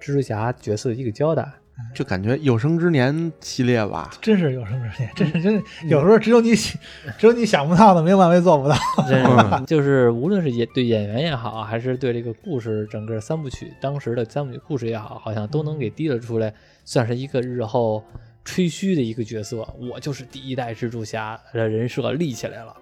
[0.00, 1.46] 蜘蛛侠角色的一个交代。
[1.92, 6.80] 就感觉有生之年系列吧，真是有生之年，真是真是，有时候只有你想
[7.18, 8.74] 只有你想不到的，没有漫威做不到。
[9.06, 16.54] 真是， 就是无论是演对演员也好，还是对这个故事整个三部曲当时的三部曲故事也好，好像都能给提了出来，
[16.86, 18.02] 算是一个日后
[18.44, 19.66] 吹嘘的一个角色。
[19.78, 22.76] 我就是第一代蜘蛛侠的人设立起来了，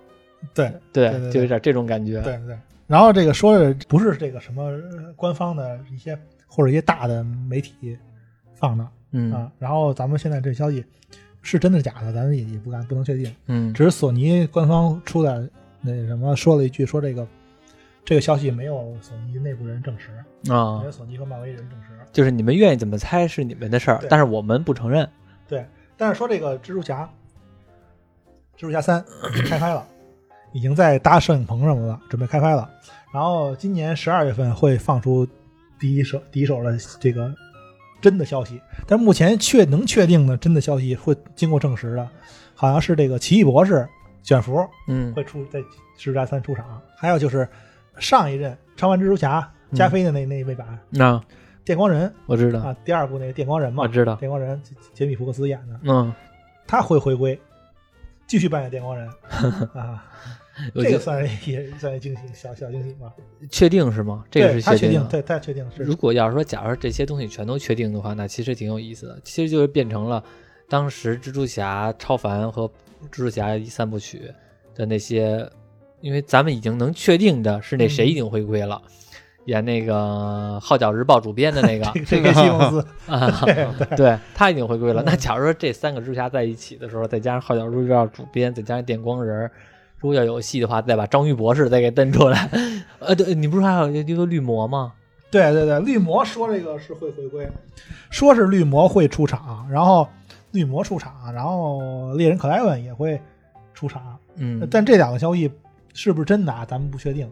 [0.52, 2.20] 对对，就有点这种感觉。
[2.22, 2.56] 对对。
[2.86, 7.96] 然后这个说的不是这个什么呃官方的一些或者一些大的媒体
[8.54, 9.50] 放的嗯啊。
[9.58, 10.84] 然后咱们现在这消息
[11.40, 13.34] 是真的假的，咱也也不敢不能确定。
[13.46, 15.40] 嗯只是索尼官方出来
[15.80, 17.26] 那什么说了一句，说这个
[18.04, 20.10] 这个消息没有索尼内部人证实，
[20.52, 21.88] 啊没有，索尼和漫威人证实。
[22.12, 25.08] 就是你们愿意怎么猜是你们的事儿，但是我们不承认。
[25.48, 27.08] 对，但是说这个蜘蛛侠，
[28.56, 29.04] 蜘蛛侠三
[29.46, 29.86] 开拍了，
[30.52, 32.70] 已经在搭摄影棚什么的，准备开拍了。
[33.12, 35.26] 然后今年十二月份会放出
[35.78, 37.32] 第一手第一手的这个
[38.00, 42.08] 真的消息，但目前确能确定的真的消息会经过证实的，
[42.54, 43.86] 好像是这个奇异博士
[44.22, 47.46] 卷福嗯会出在蜘蛛侠三出场，还有就是
[47.98, 51.22] 上一任超凡蜘蛛侠加菲的那、那一位版那
[51.64, 54.16] 电光人我知道，啊，第二部那个电光人嘛，我知道。
[54.16, 56.12] 电光人杰杰米福克斯演的，嗯，
[56.66, 57.38] 他会回归，
[58.26, 59.08] 继续扮演电光人
[59.74, 60.04] 啊，
[60.74, 63.12] 这个算是也算是惊喜，小小惊喜吧。
[63.50, 64.24] 确定是吗？
[64.30, 69.20] 这个是确定对他确定是如果要是说，假如这些东西全都确定的话，那其实挺有意思的。
[69.22, 70.22] 其实就是变成了
[70.68, 72.66] 当时蜘蛛侠、超凡和
[73.10, 74.32] 蜘蛛侠三部曲
[74.74, 75.48] 的那些，
[76.00, 78.82] 因为咱们已经能确定的是那谁已经回归了，
[79.46, 83.44] 演那个《号角日报》主编的那个 这个西蒙斯，啊，
[83.96, 85.02] 对他已经回归了。
[85.02, 89.50] 嗯那假如说这三个蜘蛛侠在一起的时候，再加上《号角日报》主编，再加上电光人儿，
[89.98, 92.48] 如果要有戏的话，再把章鱼博士再给蹬出来。
[93.00, 94.92] 呃，对，你不是还有一个绿魔吗？
[95.30, 97.48] 对对对，绿魔说这个是会回归，
[98.10, 100.06] 说是绿魔会出场，然后
[100.52, 103.18] 绿魔出场，然后猎人克莱文也会
[103.72, 105.50] 出场，嗯，但这两个消息
[105.94, 106.66] 是不是真的啊？
[106.68, 107.28] 咱们不确定，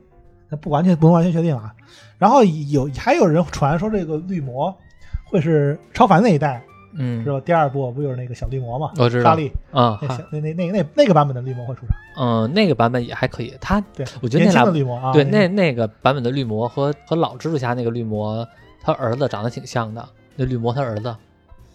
[0.51, 1.75] 那不完全不能完全确定啊。
[2.19, 4.77] 然后有还有人传说这个绿魔
[5.25, 6.63] 会是超凡那一代，
[6.95, 7.41] 嗯是吧？
[7.41, 8.93] 第二部不就是那个小绿魔嘛？
[8.99, 13.55] 我知道沙利啊，那小那那那那那个版本的绿魔会出场，嗯，那个版本也还可以。
[13.61, 18.47] 他对，我觉得那年轻的俩绿魔啊，对那那个版本的绿魔和和老蜘蛛侠那个绿魔
[18.83, 21.15] 他儿子长得挺像的，那绿魔他儿子，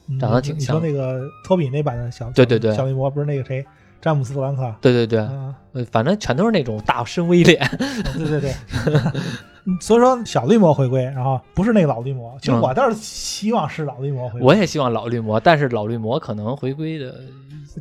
[0.09, 3.65] 嗯长得挺你说那个托比那版的小对对对小绿魔不是那个谁
[4.05, 5.07] 詹姆斯·弗兰克对对
[5.73, 7.59] 对，反正全都是那种大深 V 脸，
[8.15, 8.53] 对 对对。
[9.67, 12.37] 嗯所以说小绿魔回归，然后不是那个老绿魔。
[12.39, 14.41] 其实嗯我倒是希望是老绿魔回归。
[14.43, 17.15] 我也希望老绿魔，但是老绿魔可能回归的，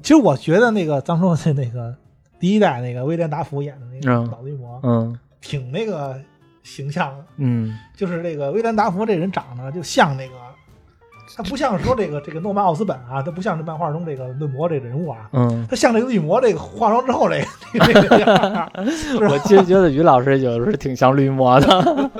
[0.02, 1.94] 其实我觉得那个咱说的那个
[2.40, 6.18] 第一代那个威廉达福演的那个嗯老绿魔，嗯挺那个
[6.62, 7.24] 形象的。
[7.36, 10.34] 嗯就是这个威廉达福这人长得就像那个，
[11.36, 18.28] 他不像说这个这个诺曼奥斯本啊，他不像这漫画中这个绿魔这个人物啊，嗯，他像这个绿魔这个化妆之后这个这个样
[18.74, 21.66] 儿，是吧我其实觉得于老师有时候挺像绿魔的，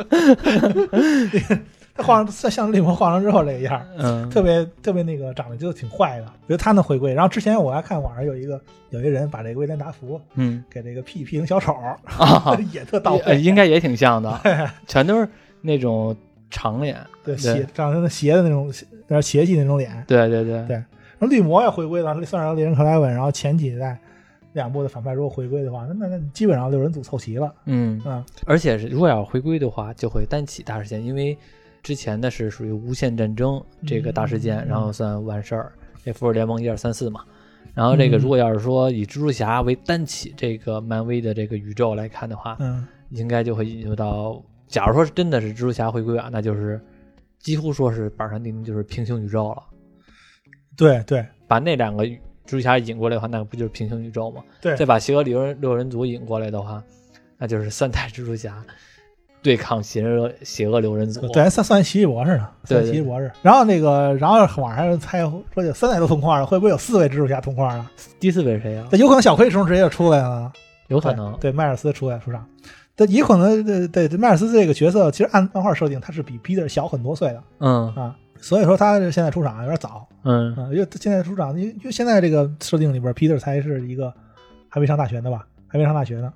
[1.97, 7.15] 他化妆像绿魔化妆之后这个样儿，嗯特别特别那个长得就挺坏的，觉得他能回归。
[7.15, 8.61] 然后之前我还看网上有一个
[8.91, 11.73] 有一个人把这个威廉达福嗯给这个 P P 成小丑，
[12.19, 14.41] 啊， 也特到呃位，应该也挺像的，
[14.89, 15.29] 全都是
[15.61, 16.17] 那种
[16.51, 17.37] 长脸，对
[17.75, 20.05] 长得像邪的那种有点邪气那种脸。
[20.07, 23.99] 对对对对然后绿魔也回归了，算上猎人克莱文，然后前几代
[24.53, 27.53] 两部的反派如果回归的话，那那那基本上六人组凑齐了。
[27.67, 31.37] 嗯，嗯，而且是如果要回归的话，就会单起大事件，因为
[31.83, 35.73] 之前的是属于无限战争这个大事件，嗯然后算完事儿，
[36.05, 37.21] 这复仇联盟一二三四嘛。
[37.75, 44.41] 然后这个嗯如果要是说以蜘蛛侠为单起这个漫威的这个宇宙来看的话，嗯，应该就会引入到，
[44.75, 46.81] 假如说是真的是蜘蛛侠回归啊，那就是
[47.39, 49.63] 几乎说是板上钉钉，就是平行宇宙了。
[50.77, 54.43] 对对把那两个蜘蛛侠引过来的话，那不就是平行宇宙吗？
[54.61, 56.83] 对再把邪恶六人六人组引过来的话，
[57.39, 58.65] 那就是三代蜘蛛侠
[59.45, 61.21] 对抗邪恶邪恶六人组。
[61.29, 63.31] 对，算算奇异博士呢，算奇异博士。
[63.43, 67.89] 然后那个，然后网上猜说有三代都同框了，会不会有四位蜘蛛侠同框了？
[68.19, 70.53] 第四位是谁呀、那有可能小黑虫直接就出来了，
[70.89, 71.31] 有可能。
[71.35, 72.45] 对对迈尔斯出来出场。
[72.97, 80.07] 但也可能对对对迈尔斯这个角色，其实按漫画设定他是比 Peter 小很多岁的嗯啊，所以说他现在出场有点早。
[80.23, 84.13] 嗯啊，因为现在出场，因为因为现在这个设定里边，Peter 才是一个
[84.69, 85.47] 还没上大学呢吧？
[85.67, 86.33] 还没上大学呢。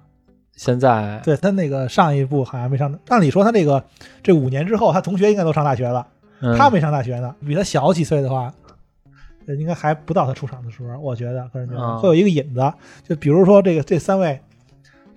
[0.56, 3.82] 现在对他那个上一部好像没上，按理说他这个
[4.22, 6.06] 这五年之后，他同学应该都上大学了，
[6.40, 7.34] 嗯他没上大学呢。
[7.46, 8.52] 比他小几岁的话，
[9.46, 10.98] 呃应该还不到他出场的时候。
[10.98, 12.72] 我觉得个人觉得、啊会有一个引子，
[13.04, 14.40] 就比如说这个这三位，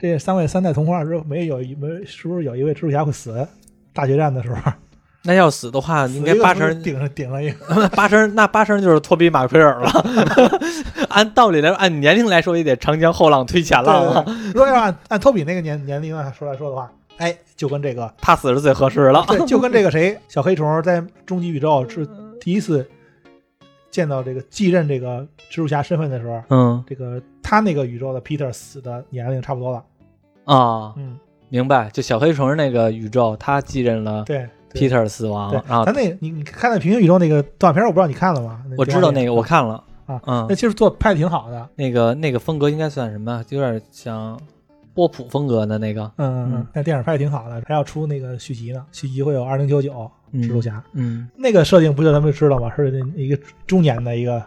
[0.01, 3.47] 这三位三代同框之后，没有一没是不是有一位蜘蛛侠会死？
[3.93, 4.71] 大决战的时候，
[5.23, 9.91] 那要死的话，应该八成顶上顶了一个， 八成那八成就是托比马奎尔了。
[11.09, 14.25] 按道理来说，按年龄来说，也得长江后浪推前浪了。
[14.47, 19.23] 如果要按按托比那个年年龄来说来说的话，哎，就跟这个他死是最合适了。
[19.27, 22.07] 对，就跟这个谁小黑虫在终极宇宙是
[22.39, 22.89] 第一次
[23.91, 25.19] 见到这个继任这个
[25.51, 29.83] 蜘蛛侠身份的时候，嗯这个他那个宇宙的 Peter 死的年龄差不多了。
[30.45, 31.17] 啊，嗯，
[31.49, 31.89] 明白。
[31.91, 34.47] 就小黑虫那个宇宙，他继任了对。
[34.73, 38.63] 对 Peter 死亡对，，然后他那你你看那平行宇宙那个动画片，我不知道你看了吗？
[38.77, 41.67] 我知道那个，我看了啊嗯那，其实做拍的挺好的。
[41.75, 43.43] 那个那个风格应该算什么？
[43.49, 44.39] 有点像
[44.93, 46.03] 波普风格的那个。
[46.15, 48.85] 嗯嗯嗯，那电影拍的挺好的，还要出那个续集呢。
[48.93, 52.71] 续集会有二零九九嗯蜘蛛侠，嗯那个设定不就咱们知道吗？
[52.73, 53.37] 是一个
[53.67, 54.41] 中年的一个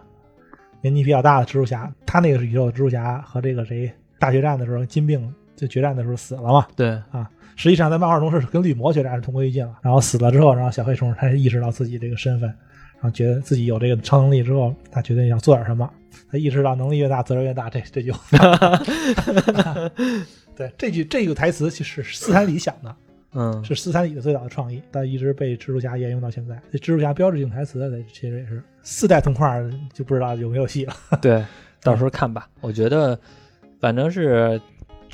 [0.81, 6.67] 年纪比较大的蜘蛛侠，他那个是宇宙蜘蛛侠和这个谁大决战的时候金并就决战的时候死了嘛。
[6.77, 9.79] 对啊，实际上在漫画中是跟绿魔决战是同归于尽了。
[9.83, 15.89] 然后死了之后，然后小黑虫他意识到自己这个身份，然后觉得自己有这个超能力之后，他决定要做点什么。
[16.31, 17.69] 他意识到能力越大，责任越大。
[17.69, 18.21] 这 这句话，
[20.57, 22.97] 对这句这个台词其实是斯坦李想的，
[23.35, 26.61] 嗯是斯坦李的最早的创意，但一直被蜘蛛侠沿用到现在。
[26.71, 30.95] 这蜘蛛侠标志性台词，其实也是四代同框，就不知道有没有戏了。
[31.21, 31.45] 对，
[31.83, 32.49] 到时候看吧。
[32.61, 33.19] 我觉得，
[33.81, 34.61] 反正是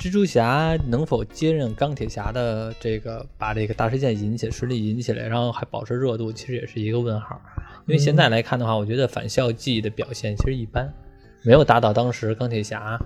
[0.01, 7.39] 蜘蛛侠能否接任钢铁侠的这个，把这个大事件引起顺利引起来，然后还保持热度，其实也是一个问号。
[7.85, 10.91] 因为现在来看的话，我觉得返校季的表现其实一般，
[11.43, 12.99] 没有达到当时钢铁侠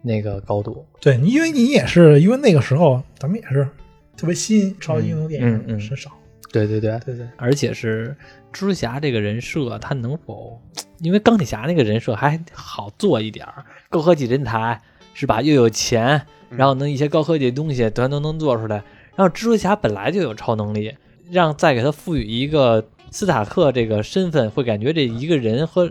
[0.00, 0.86] 那个高度。
[1.00, 3.68] 对，因为你也是，因为那个时候咱们也是
[4.16, 6.12] 特别新，超级英雄电影嗯嗯嗯很少。
[6.52, 8.14] 对对对，对对，而且是
[8.52, 10.62] 蜘蛛侠这个人设，他能否？
[11.00, 14.80] 因为钢铁侠那个人设还好做一点儿，高科技人才
[15.14, 15.40] 是吧？
[15.42, 18.76] 又有钱，然后能一些高科技的东西全都能做出来。
[19.14, 20.94] 然后蜘蛛侠本来就有超能力，
[21.30, 25.90] 让再给他赋予一个斯塔克这个身份，会感觉这一个人和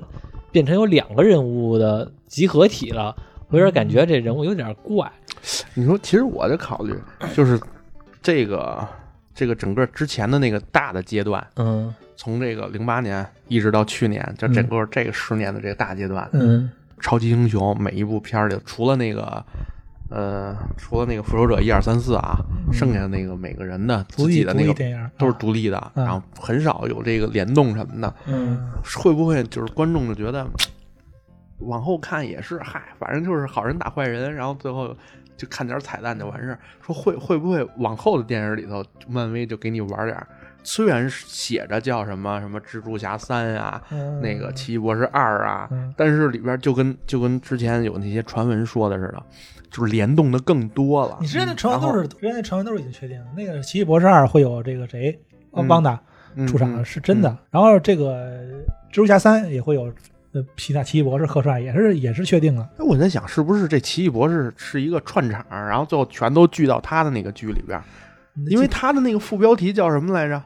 [0.51, 3.15] 变成有两个人物的集合体了。
[3.49, 5.11] 我有点感觉这人物有点怪。
[5.74, 6.95] 你说，其实我的考虑
[7.36, 7.59] 就是
[8.22, 8.88] 这个
[9.36, 19.43] 这个整个之前的那个大的阶段，嗯从这个零八年一直到去年，就整个这个十年的这个大阶段，嗯超级英雄每一部片儿里，除了那个
[20.09, 22.37] 呃，除了那个复仇者一二三四啊，
[22.71, 28.13] 剩下的那个每个人的自己的那个电影都是啊独立的，然后很少有这个联动什么的。
[28.27, 30.45] 嗯，会不会就是观众就觉得
[31.59, 34.95] 往后看也是嗨，反正就是好人打坏人，然后最后
[35.37, 36.59] 就看点彩蛋就完事儿。
[36.85, 40.27] 说会会不会往后的电影里头，漫威就给你玩点儿？
[40.64, 49.24] 虽然写着叫什么什么蜘蛛侠三啊，嗯那个奇异博士二啊，嗯但是里边就跟就跟之前有那些传闻说的似的，
[49.72, 51.18] 就是联动的更多了。
[51.20, 55.20] 你之前的传闻都是之前的传闻都是已经确定的，那个奇异博士二会有这个谁
[55.53, 55.99] 嗯邦达
[56.36, 58.41] 嗯出场嗯是真的，然后这个
[58.91, 59.91] 蜘蛛侠三也会有
[60.34, 62.70] 呃其他奇异博士客串，也是也是确定了。
[62.78, 67.82] 哎，我在想，是不是这奇异博士是一个串场，然后最后全都聚到他的那个剧里边？
[68.47, 70.41] 因为他的那个副标题叫什么来着？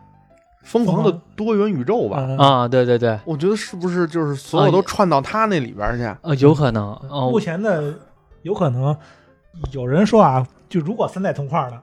[0.66, 2.18] 疯狂的多元宇宙吧？
[2.20, 6.04] 嗯啊，对对对，我觉得是不是就是所有都串到他那里边去？
[6.24, 7.94] 呃，有可能哦目，前的
[8.42, 8.98] 有可能
[9.72, 11.82] 有人说啊，就如果三代同框了，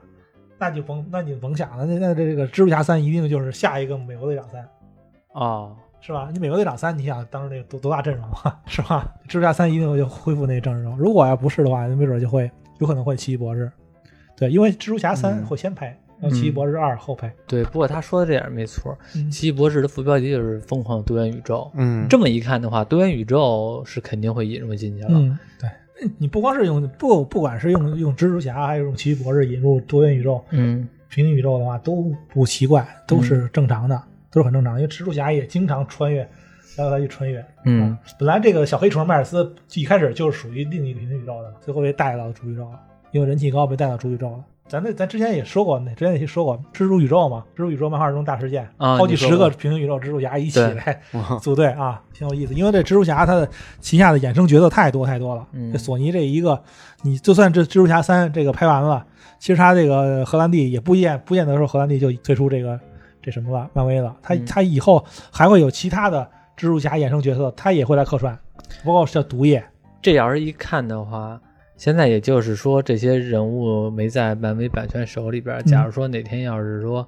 [0.58, 4.68] 那就甭那你甭想了，那那这个蜘蛛侠三一定就是下一个美国队长三。
[5.32, 6.28] 哦，是吧？
[6.32, 9.06] 你美国队长三，你想当时那个多多大阵容啊， 是吧？
[9.28, 10.98] 蜘蛛侠三一定就恢复那个阵容。
[10.98, 13.70] 如果要不是的话，那没准就会有可能会奇异博士。
[14.36, 17.30] 对，因为蜘蛛侠三嗯会先拍，然后奇异博士二后排。
[17.46, 21.70] 对，不过他说的这点没错，嗯奇异博士的副标题就是“疯狂的多元宇宙”。
[21.76, 25.10] 嗯，这么一看的话，多元宇宙是肯定会引入进去了。
[25.12, 25.68] 嗯，对。
[26.18, 34.80] 你不光是用不不管是用用蜘蛛侠，还是用奇异博士引入多元宇宙、嗯平行宇宙的话，都不奇怪，都是正常的，都是很正常的。
[34.80, 36.26] 因为蜘蛛侠也经常穿越，
[36.74, 37.44] 然后他去穿越。
[37.66, 42.80] 嗯啊，本来这个小黑虫迈尔斯一开始就是属于另一个平行宇宙的，最后被带到主宇宙了，
[43.12, 44.44] 因为人气高被带到主宇宙了。
[44.72, 52.54] 咱那咱之前也说过，那之前也说过蜘蛛宇宙嘛，蜘蛛宇宙漫画中大事件，啊好几十个平行宇宙蜘蛛侠一起来哇 组队啊，挺有意思。
[52.54, 53.46] 因为这蜘蛛侠他的
[53.80, 55.70] 旗下的衍生角色太多太多了，嗯。
[55.70, 56.58] 这索尼这一个，
[57.02, 59.04] 你就算这蜘蛛侠三这个拍完了，
[59.38, 62.80] 其实他这个荷兰弟也不见不见得说荷兰弟就退出这个
[63.20, 68.34] 这什么了，漫威了，他嗯他以后还会有其他的蜘蛛侠衍生角色，他也会来客串，
[68.86, 69.62] 包括叫毒液，
[70.00, 71.38] 这要是一看的话，
[71.82, 75.60] 现在也就是说这些人物没在漫威版权手里边。
[75.64, 77.04] 假如说哪天要是说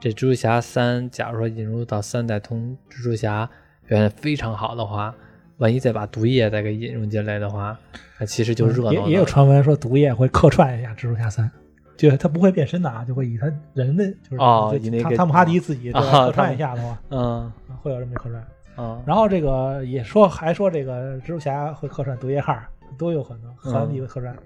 [0.00, 3.46] 这蜘蛛侠三，假如说引入到三代同蜘蛛侠
[3.86, 5.14] 表现非常好的话，
[5.58, 7.78] 万一再把毒液再给引入进来的话，
[8.18, 8.94] 那其实就热闹了。
[8.94, 11.50] 也也有传闻说毒液会客串一下蜘蛛侠三。
[11.94, 17.52] 就他不会变身的啊，就会以他人的就是就哦以那个汤汤姆哈迪自己客串一下的话，嗯
[17.82, 18.42] 会有这么一客串。
[18.76, 22.58] 嗯，然后这个也说还说这个蜘蛛侠会客串毒液号，
[22.96, 24.36] 都有可能，荷兰弟会客串。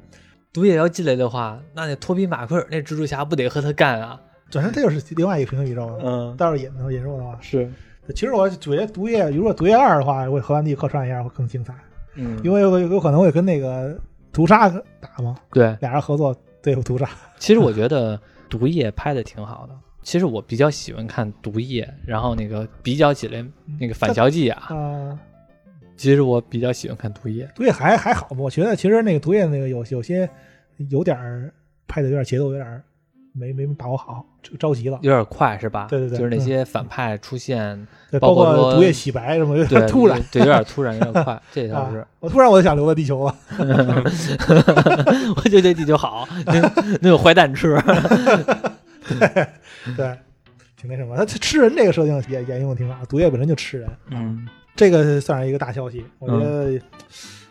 [0.52, 4.20] 毒液要进来的话，那那托比马奎尔那蜘蛛侠不得和他干啊？
[4.50, 5.98] 转身他又是另外一个平行宇宙了。
[6.02, 7.70] 嗯，到时候引引入的话，是，
[8.14, 11.74] 其实我觉得毒液如果毒液二的话，我荷兰弟客串一下会更精彩，
[12.14, 13.94] 嗯，因为有有可能会跟那个
[14.32, 14.68] 屠杀
[15.00, 17.08] 打嘛，对，俩人合作对付屠杀。
[17.38, 18.18] 其实我觉得
[18.48, 19.74] 毒液拍的挺好的。
[20.02, 23.44] 其实我比较喜欢看毒液，然后那个比较起来，
[23.78, 25.18] 那个反乔记啊，啊、
[25.98, 27.46] 其实我比较喜欢看毒液。
[27.54, 28.36] 毒液还还好吧？
[28.38, 30.26] 我觉得其实那个毒液那个有有些
[30.88, 31.52] 有点儿
[31.86, 32.82] 拍的有点节奏有点儿
[33.34, 34.98] 没没把握好，就着急了。
[35.02, 35.86] 有点快是吧？
[35.90, 40.20] 对对对就是那些反派出现，对，包包括毒液洗白什么，有对点突然。
[40.32, 42.08] 对，有点突然，有点快， 这倒是啊。！
[42.20, 43.34] 我突然我就想留在地球了。
[45.36, 47.76] 我觉得这地球好，那那有坏蛋吃。
[49.96, 50.18] 对，
[50.76, 51.16] 挺那什么。
[51.16, 54.46] 他吃人这个设定也沿用的挺好，毒液本身就吃人，嗯，
[54.78, 56.04] 这个算是一个大消息。
[56.20, 56.80] 我觉得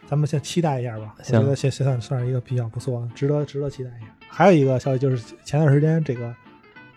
[0.07, 1.13] 咱们先期待一下吧。
[1.17, 4.07] 我行觉得现现算算是一个比较不错的，值得值得期待一下。
[4.29, 6.27] 还有一个消息就是前段时间这个《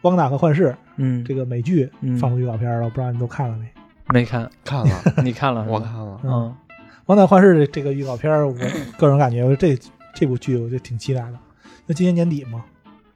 [0.02, 3.68] 汪达和幻视》嗯，这个美剧嗯放出预告片了，我不知道你都看了没？
[4.08, 5.66] 没看，看了， 你看了？
[5.68, 6.30] 我看了，嗯
[7.06, 8.54] 《汪达幻视》这这个预告片，我
[8.96, 9.76] 个人感觉这
[10.14, 11.38] 这部剧我就挺期待的。
[11.86, 12.64] 那今年年底嘛，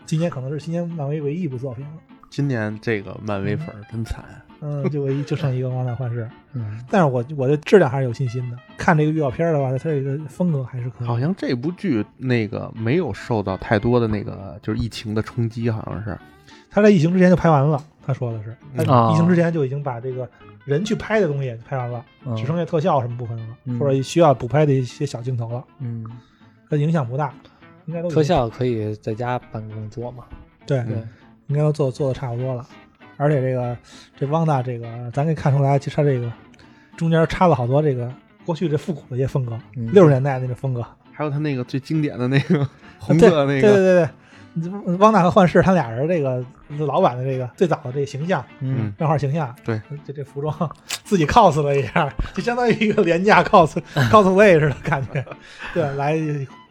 [0.05, 1.93] 今年可能是今年漫威唯一一部作品了。
[2.31, 4.25] 今年这个漫威粉儿真惨。
[4.67, 8.57] 嗯，就唯一就剩一个《汪达幻视 》。嗯，但是我我的质量还是有信心的。
[8.79, 11.07] 看这个预告片的话，它这个风格还是可以。
[11.07, 16.19] 好像这部剧那个没有受到太多的那个就是疫情的冲击，好像是。
[16.71, 20.29] 他在疫情之前就拍完了，他说的是，他啊疫情之前就已经把这个
[20.65, 26.05] 人去拍的东西拍完了，嗯只剩下特效什么部分了，嗯或者需要补拍的一些小镜头了，嗯，
[26.69, 27.33] 它影响不大，
[27.87, 30.25] 应该都特效可以在家办公做嘛？
[30.67, 31.09] 对，嗯
[31.47, 32.67] 应该都做做的差不多了。
[33.17, 33.77] 而且这个
[34.19, 36.31] 这汪大这个，咱可以看出来，其实他这个
[36.97, 38.13] 中间插了好多这个
[38.45, 42.67] 过去这复古的一些风格，嗯六十年代那种风格，还有他那个最经典的那个
[42.99, 44.09] 红对色那对对个，
[44.55, 46.45] 对对，汪大和幻视他俩人这个
[46.87, 50.71] 老版的这个最早的这个形象，嗯漫画形象，对，这这服装
[51.05, 53.77] 自己 cos 了一下，就相当于一个廉价 cos
[54.11, 55.25] cosplay 似的感觉，
[55.73, 56.15] 对，来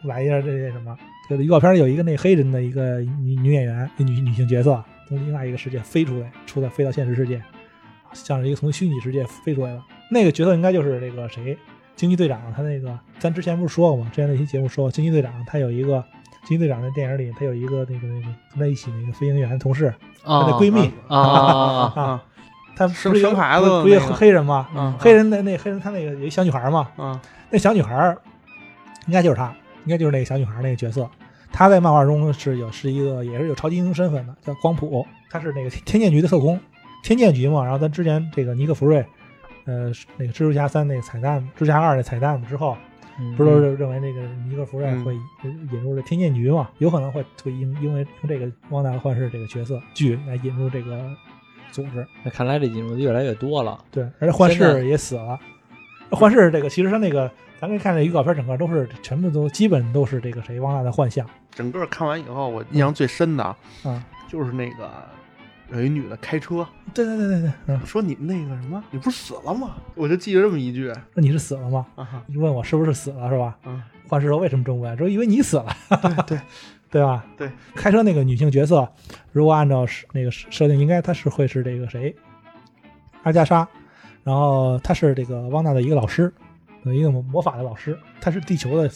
[0.04, 0.96] 来一下这些什么，
[1.28, 7.42] 这个预告片有一个那黑人的一个女女演员，女女性角色从另外一个世界飞出来，出来飞到现实世界，
[8.12, 11.56] 像是一个从虚拟世界飞出来的那个角色，应该就是那个谁，
[11.96, 12.40] 惊奇队长。
[12.56, 14.10] 他那个咱之前不是说过吗？
[14.10, 16.02] 之前那期节目说过，惊奇队长他有一个
[16.44, 19.86] 惊奇队长在电影里，他有一个那个那个跟他一起那个飞行员同事，
[20.24, 22.02] 啊她的闺蜜啊啊啊啊！
[22.02, 22.24] 啊，
[22.76, 24.68] 他生不是有生孩子不是黑人吗？
[24.74, 27.18] 嗯黑人那那黑人他那个有一小女孩嘛，嗯
[27.50, 28.16] 那小女孩
[29.06, 31.08] 应该就是她，应该就是那个小女孩那个角色。
[31.54, 35.06] 她在漫画中是有是一个也是有超级英雄身份的，叫光谱。
[35.30, 36.58] 他是那个天剑局的特工，
[37.04, 37.62] 天剑局嘛。
[37.62, 39.06] 然后咱之前这个尼克弗瑞，
[39.64, 42.76] 呃，那个蜘蛛侠三那个彩蛋，蜘蛛侠二那彩蛋之后，
[43.20, 46.68] 嗯不是认为那个尼克弗瑞嗯会引入这天剑局嘛？
[46.78, 51.08] 有可能会会因因为用这个汪达幻视这个角色剧来引入这个
[51.70, 52.04] 组织。
[52.24, 53.78] 那看来这引入的越来越多了。
[53.92, 55.38] 对，而且幻视也死了。
[56.14, 64.04] 幻视这个其实他那个，咱可以看这预告片，整个都是全部都基本都是这个谁汪达的幻象整个看完以后，我印象最深的啊。
[64.26, 64.90] 就是那个
[65.70, 69.76] 有一女的开车对对对对对，嗯，说你那个什么，你不是死了吗？
[69.94, 71.86] 我就记着这么一句那你是死了吗？
[71.94, 73.56] 啊哈你问我是不是死了是吧？
[73.64, 74.96] 嗯幻视说为什么这么问？
[74.98, 75.66] 说因为你死了，
[76.26, 76.40] 对对
[76.90, 77.24] 对吧？
[77.38, 78.86] 对，开车那个女性角色，
[79.32, 82.14] 如果按照是那个设定，应该她是会是这个谁，
[83.22, 83.66] 阿加莎，
[84.24, 86.32] 然后他是这个汪达的一个老师，
[86.82, 88.90] 有一个魔法的老师，她是地球的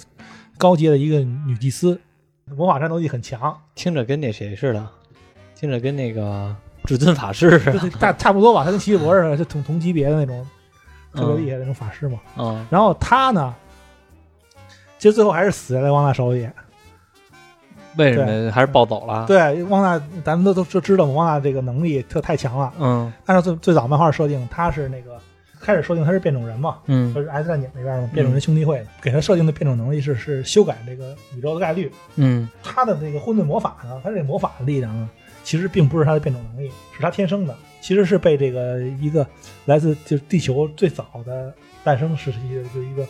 [0.56, 2.00] 高阶的一个女祭司，
[2.46, 4.88] 魔法战斗力很强，听着跟那谁似的，
[5.54, 7.90] 听着跟那个至尊法师似的。
[7.90, 10.46] 大差差不多吧，他跟奇异博士是同同级别的那种
[11.12, 12.18] 特别厉害的那种法师嘛。
[12.36, 13.54] 嗯然后他呢，
[14.98, 16.48] 其实最后还是死在了汪达手里。
[17.96, 22.72] 为什么还是暴走了？，对，汪达咱们都都都知道嘛，汪达这个能力特太强了。
[22.78, 25.18] 嗯按照最最早漫画设定，他是那个
[25.60, 31.90] 开始设定他是变种人嘛，嗯就是 X 战警那边嘛，变种人兄弟会的，给他设定的变种能力是是修改这个宇宙的概率。
[32.16, 35.08] 嗯他的那个混沌魔法呢，他这个魔法的力量呢，
[35.42, 39.26] 其实并不是他的变种能力，是他天生的，其实是被这个一个
[39.64, 43.04] 来自就是地球最早的诞生时期的就一个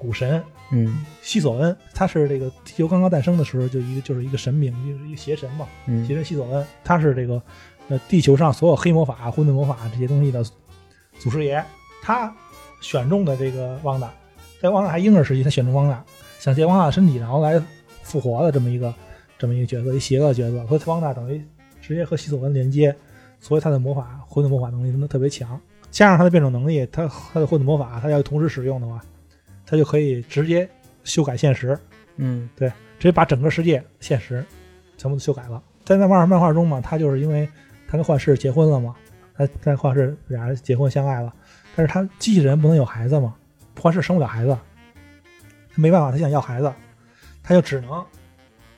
[0.00, 0.42] 古神
[0.72, 7.42] 嗯西索恩，他是这个地球刚刚诞生的时候就一个就是一个神明，就是一个邪神嘛，嗯邪神西索恩，他是这个
[7.88, 10.42] 呃地球上所有黑魔法、混沌魔法这些东西的
[11.18, 11.62] 祖师爷。
[12.02, 12.34] 他
[12.80, 14.10] 选中的这个旺达，
[14.62, 16.02] 在旺达还婴儿时期，他选中旺达，
[16.38, 17.62] 想借旺达的身体，然后来
[18.02, 18.94] 复活的这么一个
[19.38, 20.64] 这么一个角色，一邪恶角色。
[20.64, 21.44] 和旺达等于
[21.82, 22.96] 直接和西索恩连接，
[23.38, 28.98] 所以他的魔法混沌魔法能力真的特别强，加上他的变种能力，他他的混沌魔法，他要同时使用的话，
[29.70, 30.68] 他就可以直接
[31.04, 31.78] 修改现实。
[32.16, 32.68] 嗯对
[32.98, 34.44] 直接把整个世界现实
[34.98, 35.62] 全部都修改了。
[35.84, 37.48] 在那漫画漫画中嘛，他就是因为
[37.88, 38.94] 他跟幻视结婚了嘛，
[39.34, 41.32] 他在幻视俩人结婚相爱了，
[41.74, 43.34] 但是他机器人不能有孩子嘛，
[43.80, 44.58] 幻视生不了孩子，
[45.72, 46.70] 他没办法，他想要孩子，
[47.42, 48.04] 他就只能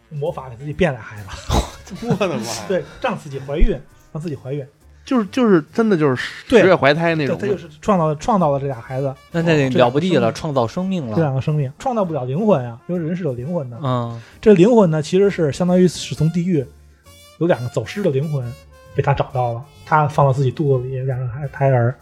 [0.08, 2.64] 魔法给自己变俩孩子， 我的妈呀！
[2.68, 3.76] 对，让自己怀孕，
[4.12, 4.64] 让自己怀孕，
[5.04, 11.22] 就是就是真的就是十月怀胎那，种他就是创造创造了这俩孩子，那那了不地了，创造生命了这。
[11.22, 16.64] 两个生命创造不了灵魂啊，因为人是有灵魂的，嗯这灵魂呢，其实是相当于是从地狱
[17.38, 18.44] 有两个走失的灵魂
[18.94, 21.94] 被他找到了，他放到自己肚子里两个孩胎儿，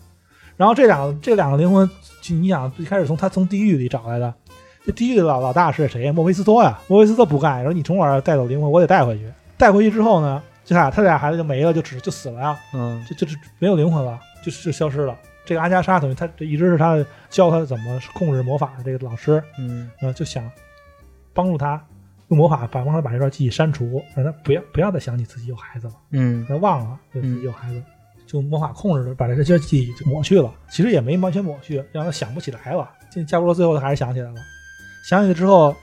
[0.57, 1.89] 然后这两个这两个灵魂，
[2.21, 4.35] 就你想一开始从他从地狱里找来的，
[4.85, 6.13] 这地狱的老老大是谁？
[6.13, 9.25] 莫菲斯托呀，莫菲斯托不干，说你从我这儿带走灵魂，我得带回去，
[9.57, 15.19] 带回去之后呢，这俩他俩孩子就没了，就只就死了呀，嗯就就是没有灵魂了，就就消失了。
[15.45, 20.49] 这个阿加莎等于他这一直是他教他怎么控制魔法的这个老师，嗯然后就想
[21.35, 21.85] 帮助他
[22.29, 27.83] 用魔法把帮他把这段记忆删除，让他不要不要再想起自己有孩子了，嗯让他忘了就自己有孩子，
[28.25, 30.55] 就魔法控制着把这些记忆就抹去了。
[30.71, 32.89] 其实也没完全抹去，让他想不起来了。
[33.11, 34.37] 这加布罗最后他还是想起来了，
[35.09, 35.75] 想起来之后，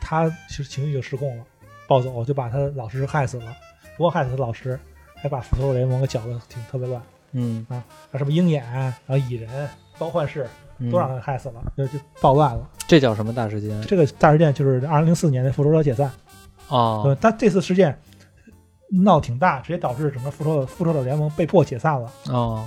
[0.00, 1.44] 他其实情绪就失控了，
[1.88, 3.56] 暴走就把他的老师害死了，
[3.98, 4.78] 不光害死他老师，
[5.16, 7.66] 还把复仇者联盟给搅得挺特别乱，嗯。
[7.68, 7.82] 啊，
[8.16, 9.68] 什么鹰眼，然后蚁人、
[9.98, 10.46] 包幻视
[10.78, 12.70] 嗯，都让他害死了，就就暴乱了。
[12.86, 13.82] 这叫什么大事件？
[13.82, 16.08] 这个大事件就是二零零四年的复仇者解散。
[16.68, 17.02] 哦。
[17.04, 18.00] 呃，但这次事件
[19.02, 22.64] 闹挺大，直接导致整个复仇者复仇者联盟被迫解散了，哦。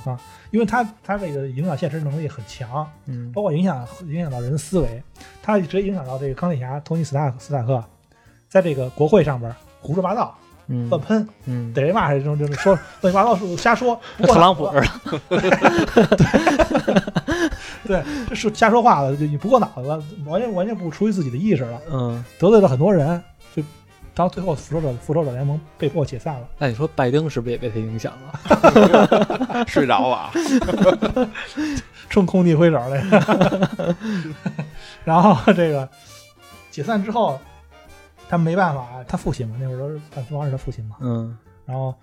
[0.51, 3.31] 因为他他这个影响现实能力很强，嗯。
[3.31, 5.01] 包括影响影响到人思维，
[5.41, 7.81] 他直接影响到这个钢铁侠托尼斯塔斯塔克，
[8.49, 10.50] 在这个国会上边胡说八道、嗯
[10.89, 14.69] 乱喷，嗯，逮谁骂谁，这种就是说 乱七八糟瞎说，不过特朗普。
[17.85, 23.21] 对，这是瞎说话了，就你不过脑子了，完全完全不出于自己的意识了，嗯，得罪了很多人，
[23.55, 23.63] 就
[24.13, 26.41] 到最后复仇者复仇者联盟被迫解散了。
[26.57, 29.65] 那你说拜登是不是也被他影响了？
[29.67, 30.31] 睡着了啊，
[32.09, 33.95] 冲空地挥手那个。
[35.03, 35.87] 然后这个
[36.69, 37.39] 解散之后，
[38.31, 41.37] 他没办法，他父亲嘛，那会儿都是万磁王是他父亲嘛，嗯。
[41.65, 41.93] 然后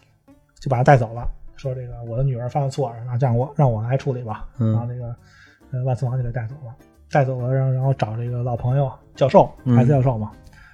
[0.61, 1.27] 就把他带走了，
[1.57, 4.47] 说这个我的女儿犯了错，然后让我让我来处理吧。
[4.59, 5.17] 然后那这个
[5.71, 6.75] 呃万磁王就给带走了，
[7.11, 9.75] 带走了，然后然后找这个老朋友教授，嗯。
[9.75, 10.31] 海斯教授嘛，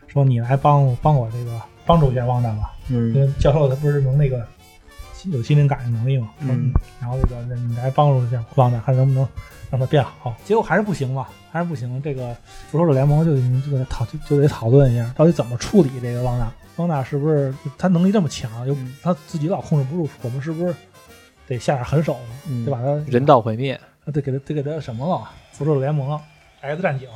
[0.08, 3.14] 说你来帮帮我这个帮助一下汪达吧，嗯。
[3.14, 4.44] 因嗯为教授他不是能那个
[5.26, 9.26] 有心灵感应能力嘛，嗯，然后这个那你来帮助一下汪达，看能不能
[9.74, 10.32] 让它变好。
[10.44, 12.00] 结果还是不行嘛，还是不行。
[12.00, 12.32] 这个
[12.70, 13.34] 复仇者联盟就
[13.68, 16.48] 就得讨就就得讨论一下，到底怎么处理这个汪达。
[16.76, 20.72] 汪达是不是他能力这么强，又嗯他自己老控制不住，我们是不是
[21.48, 22.34] 得下点狠手呢？
[22.46, 23.80] 嗯得把他人道毁灭，
[24.12, 25.28] 得给他得给他什么了？
[25.50, 26.16] 复仇者联盟、
[26.60, 27.08] X 战警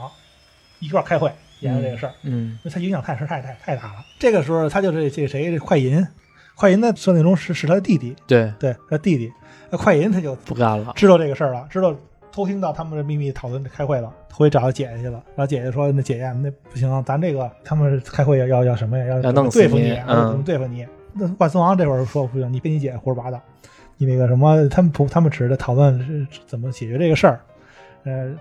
[0.80, 2.12] 一块儿开会研究这个事儿。
[2.24, 4.04] 嗯因为他影响太是太太太大了。
[4.18, 6.04] 这个时候，他就是这谁这快银，
[6.56, 9.32] 快银在设定中是是他的弟弟，对，对，他弟弟。
[9.70, 11.94] 那快银他就不干了，知道这个事儿了，知道
[12.32, 15.22] 偷听到他们的秘密讨论开会了，回去找他姐姐去了。
[15.34, 19.06] 然后姐姐说：“那姐姐，那不行，咱这个他们开会要要要什么呀？
[19.06, 23.40] 要要弄死对付你，怎么对付你？”那万磁王这会儿说：“不行，你跟你姐姐胡说八道，
[23.96, 27.40] 你那个什么，他们不，他们只是在讨论是是怎么解决这个事儿。”
[28.04, 28.34] 呃。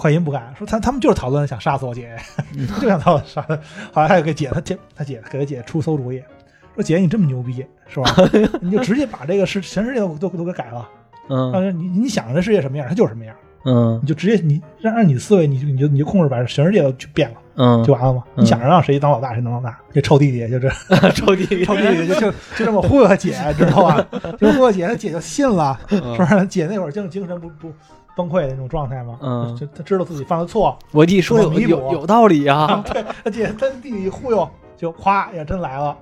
[0.00, 2.16] 快银不干，说他他们就是讨论想杀死我姐
[2.54, 3.56] 姐， 就想讨论杀他。
[3.92, 6.22] 后来他就给姐他姐他姐给他姐出馊主意，
[6.76, 8.08] 说姐你这么牛逼是吧？
[8.62, 10.88] 你就直接把这个是全世界都都都给改了，
[11.28, 11.64] 让嗯。
[11.64, 13.98] 人你你想这世界什么样，它就是什么样，嗯。
[14.02, 18.22] 你就直接你让让你的思维，你就你就你就控制把全世界都去变了，嗯，就完了嘛。
[18.36, 18.42] 嗯。
[18.42, 20.68] 你想着让谁当老大谁当老大，这臭弟弟就这
[21.10, 24.06] 臭弟弟臭弟弟就就就这么忽悠他姐，知道吧？
[24.38, 26.46] 就忽悠姐，他姐就信了，是不是？
[26.46, 27.72] 姐那会儿精精神不不
[28.16, 29.56] 崩溃的那种状态嘛，嗯。
[29.56, 35.96] 就他知道自己犯了错，我弟说有有有道理啊， 对，他姐他弟弟一忽悠，就夸也真来了，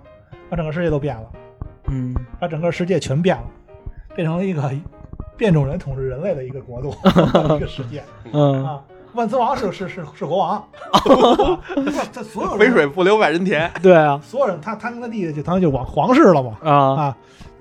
[0.49, 1.23] 把整个世界都变了。
[1.89, 2.15] 嗯。
[2.39, 3.45] 把整个世界全变了，
[4.15, 4.63] 变成了一个
[5.37, 6.95] 变种人统治人类的一个国度，
[7.57, 8.83] 一个世界 嗯啊。
[9.15, 10.57] 万磁王是是是是国王，
[10.93, 11.59] 啊
[12.13, 13.71] 这所有肥水不流外人田。
[13.83, 17.17] 对啊所有人，他他跟他弟弟就他们就往皇室了嘛啊啊。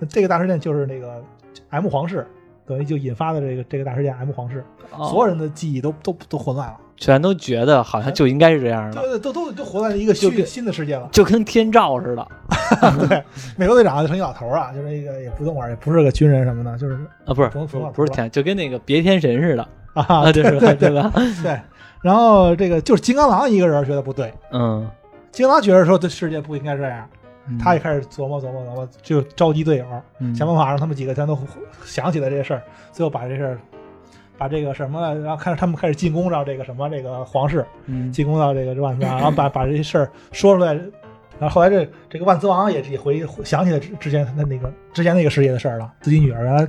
[0.10, 1.24] 这个大事件就是那个
[1.70, 2.28] M 皇室，
[2.66, 4.66] 等于就引发的这个这个大事件 M 皇室，
[4.98, 11.10] 哦所有人的记忆都都都混乱了，全都觉得好像就应该是这样的，都都都活在一个新新的世界了。
[11.12, 12.28] 就跟天照似的。
[13.08, 13.24] 对，
[13.58, 17.50] 美国队长就成一老头儿啊，就是一个也不动玩，也不是个军人什么的，就是啊，不是
[17.94, 19.68] 不是天，就跟那个别天神似的。
[19.94, 20.50] 啊，啊，对吧？
[20.52, 21.12] 对对对吧？
[21.44, 21.60] 对，
[22.02, 24.90] 然后这个就是金刚狼一个人觉得不对，嗯，
[25.32, 27.08] 金刚狼觉得说这世界不应该这样，
[27.48, 27.58] 嗯。
[27.58, 29.86] 他也开始琢磨琢磨琢磨，就召集队友，
[30.20, 30.36] 嗯。
[30.36, 31.38] 想办法让他们几个全都
[31.86, 33.60] 想起来这些事儿，最后把这事儿，
[34.38, 40.74] 把这个什么，然后开始他们开始进攻到这个什么这个皇室，嗯进攻到这个万磁王， 然后把把这些事儿说出来。
[41.38, 46.66] 然后后来这这个万磁王也也回想起来之之前他那个之前那个世界的事儿了，自己女儿原来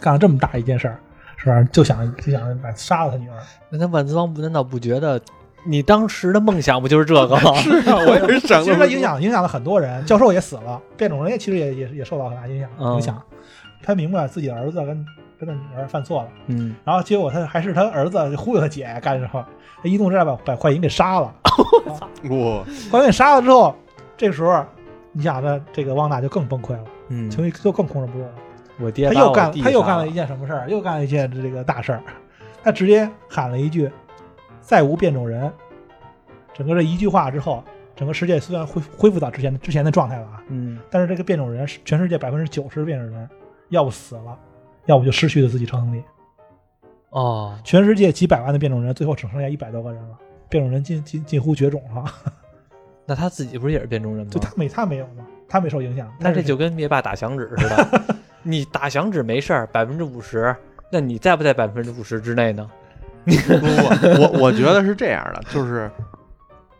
[0.00, 0.98] 干了这么大一件事儿，
[1.36, 1.62] 是吧？
[1.72, 3.36] 就想就想把杀了他女儿，
[3.70, 5.20] 那他万磁王不难道不觉得
[5.64, 7.54] 你当时的梦想不就是这个吗？
[7.62, 13.22] 是啊，我也 是想其实他影响影响了很多人，教授也死了，变种人也其实也也也受到很大影响嗯影响。
[13.84, 15.06] 他明白自己的儿子跟
[15.44, 19.44] 跟他女儿犯错了，嗯，然后结果他还是他儿子忽悠他姐干什么？
[19.82, 21.34] 他一怒之下把把坏银给杀了。
[22.30, 23.74] 哇，快银给杀了之后，
[24.16, 24.64] 这个时候
[25.10, 28.30] 你想着这个汪达就更崩溃了，嗯，情绪就更控制不住了。
[28.78, 30.70] 我爹他又干他又干了一件什么事儿？
[30.70, 32.02] 又干了一件这个大事儿，
[32.62, 33.90] 他直接喊了一句
[34.62, 35.52] “再无变种人”。
[36.54, 37.64] 整个这一句话之后，
[37.96, 43.28] 整个世界虽然恢恢复到之前之前的状态了啊，嗯但是这个变种人，全世界百分之九十的变种人，
[43.70, 44.38] 要不死了，
[44.86, 46.02] 要不就失去了自己超能力。
[47.10, 50.18] 哦，全世界几百万的变种人，最后只剩下一百多个人了，
[50.48, 52.04] 变种人近近近乎绝种了。
[53.04, 54.40] 那他自己不是也是变种人吗就？
[54.40, 56.06] 他没他没有吗，他没受影响。
[56.18, 60.54] 那这但是就跟灭霸打响指似的， 你打响指没事儿，百分之五十，
[60.90, 62.70] 那你在不在百分之五十之内呢？
[63.24, 65.90] 不 不，我我觉得是这样的，就是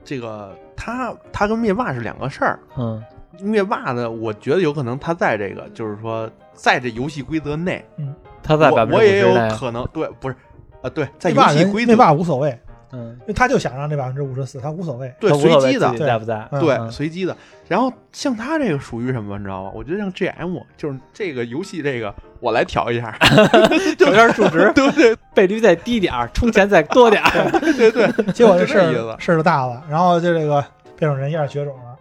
[0.02, 2.58] 这个他他跟灭霸是两个事儿。
[2.78, 3.02] 嗯
[3.40, 10.34] 灭霸呢，我觉得有可能他在这个就是说在这游戏规则内，嗯他在百分之我也有可能对，不是
[10.82, 12.58] 啊，对，在游戏规则霸无所谓，
[12.90, 15.14] 嗯，因为他就想让这百分之五十四，他无所谓。
[15.20, 16.46] 对随机的在不在？
[16.50, 17.36] 嗯对嗯随机的。
[17.68, 19.70] 然后像他这个属于什么，你知道吗？
[19.74, 23.16] 我觉得像 GM 就是这个游戏这个我来调一下，
[23.96, 25.16] 调下数值，对不对？
[25.32, 27.60] 倍率再低点儿，充钱再多点儿。
[27.60, 30.62] 对对， 结果这事就这意思儿事儿就大了，然后就这个
[30.96, 31.96] 变种人一下绝种了，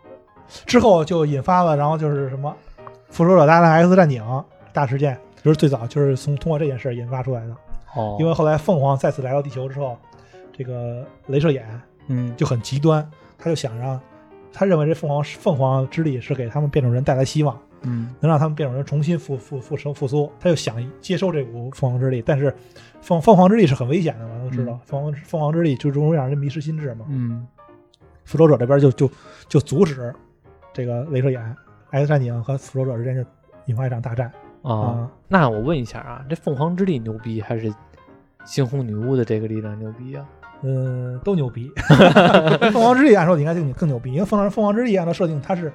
[0.66, 2.54] 之后就引发了，然后就是什么
[3.12, 4.24] 复仇者大战 X 战警
[4.74, 7.56] 大事件，就是最早就是从通过这件事儿引发出来的。
[7.96, 8.18] 哦。
[8.20, 9.98] 因为后来凤凰再次来到地球之后，
[10.54, 11.66] 这个镭射眼
[12.08, 12.34] 嗯。
[12.38, 13.08] 就很极端，
[13.38, 14.00] 他就想让
[14.54, 18.16] 他认为这凤凰凤凰之力是给他们变种人带来希望，嗯。
[18.22, 22.56] 能让他们变种人重新复复复生复苏，他就想接收这股凤凰之力，但是
[23.02, 24.80] 凤凤凰之力是很危险的嘛，都知道，嗯。
[24.86, 27.06] 凤凰凤凰之力就容易让人迷失心智嘛。
[27.10, 27.46] 嗯。
[28.24, 29.12] 复仇者这边就就
[29.50, 30.14] 就阻止
[30.72, 31.56] 这个镭射眼
[31.92, 33.24] X 战警和复仇者之间就
[33.66, 34.32] 引发一场大战
[34.64, 35.12] 啊啊。
[35.28, 37.74] 那我问一下啊，这凤凰之力牛逼还是
[38.46, 40.26] 猩红女巫的这个力量牛逼啊？
[40.64, 41.72] 嗯，都牛逼。
[42.72, 45.72] 凤凰之力按说应该更更牛逼，因为凤凰凤凰之力按照设定它是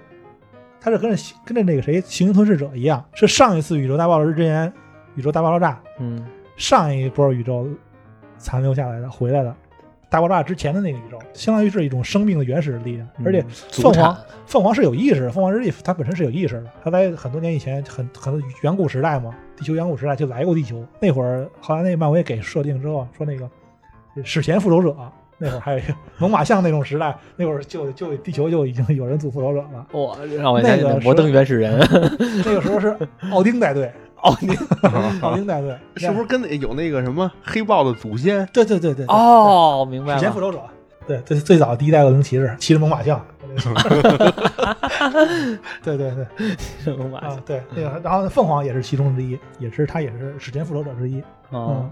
[0.80, 4.72] 它是跟着跟着那个谁行星吞噬者一样，是上一次宇宙大爆炸之前
[5.16, 6.24] 宇宙大爆炸嗯
[6.56, 7.68] 上一波宇宙
[8.38, 9.54] 残留下来的回来的。
[10.08, 16.64] 大爆炸之前的那个宇宙，相当于是一种生命的原始力量，而且凤凰产凤凰是有意识的，凤凰之力它本身是有意识的。
[16.82, 20.84] 它在很多年以前，很很多远古时代嘛，地球远古时代就来过地球。
[21.00, 23.48] 那会儿后来那个漫威给设定之后，说那个
[24.22, 24.96] 史前复仇者
[25.38, 29.86] 那会儿还有一个 猛犸象那种时代，那会儿就就地球就已经有人组复仇者了。
[29.92, 31.78] 哇，让我那个那摩登原始人。
[32.46, 32.96] 那个时候是
[33.30, 33.92] 奥丁带队，
[34.26, 34.56] 哦，你
[35.20, 38.46] 奥丁带队是不是跟那有那个什么黑豹的祖先？
[38.52, 40.18] 对对对对，对哦，明白了。
[40.18, 40.60] 史前复仇者，
[41.06, 43.24] 对最，最早第一代恶灵骑士骑着猛犸象。
[45.82, 46.12] 对对
[46.84, 51.22] 对猛犸象，对那个，然后凤凰也是其中之一，也是他也是史前复仇者之一。
[51.50, 51.88] 哦，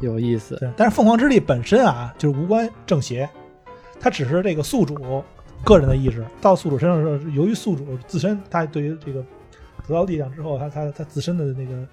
[0.00, 0.56] 有意思。
[0.56, 3.28] 对，但是凤凰之力本身啊，就是无关正邪，
[3.98, 5.24] 它只是这个宿主
[5.64, 9.24] 个人的意识到宿主身上的时候，由于宿主自身他对于这个
[9.88, 11.86] 得到力量之后，他他他自身的那个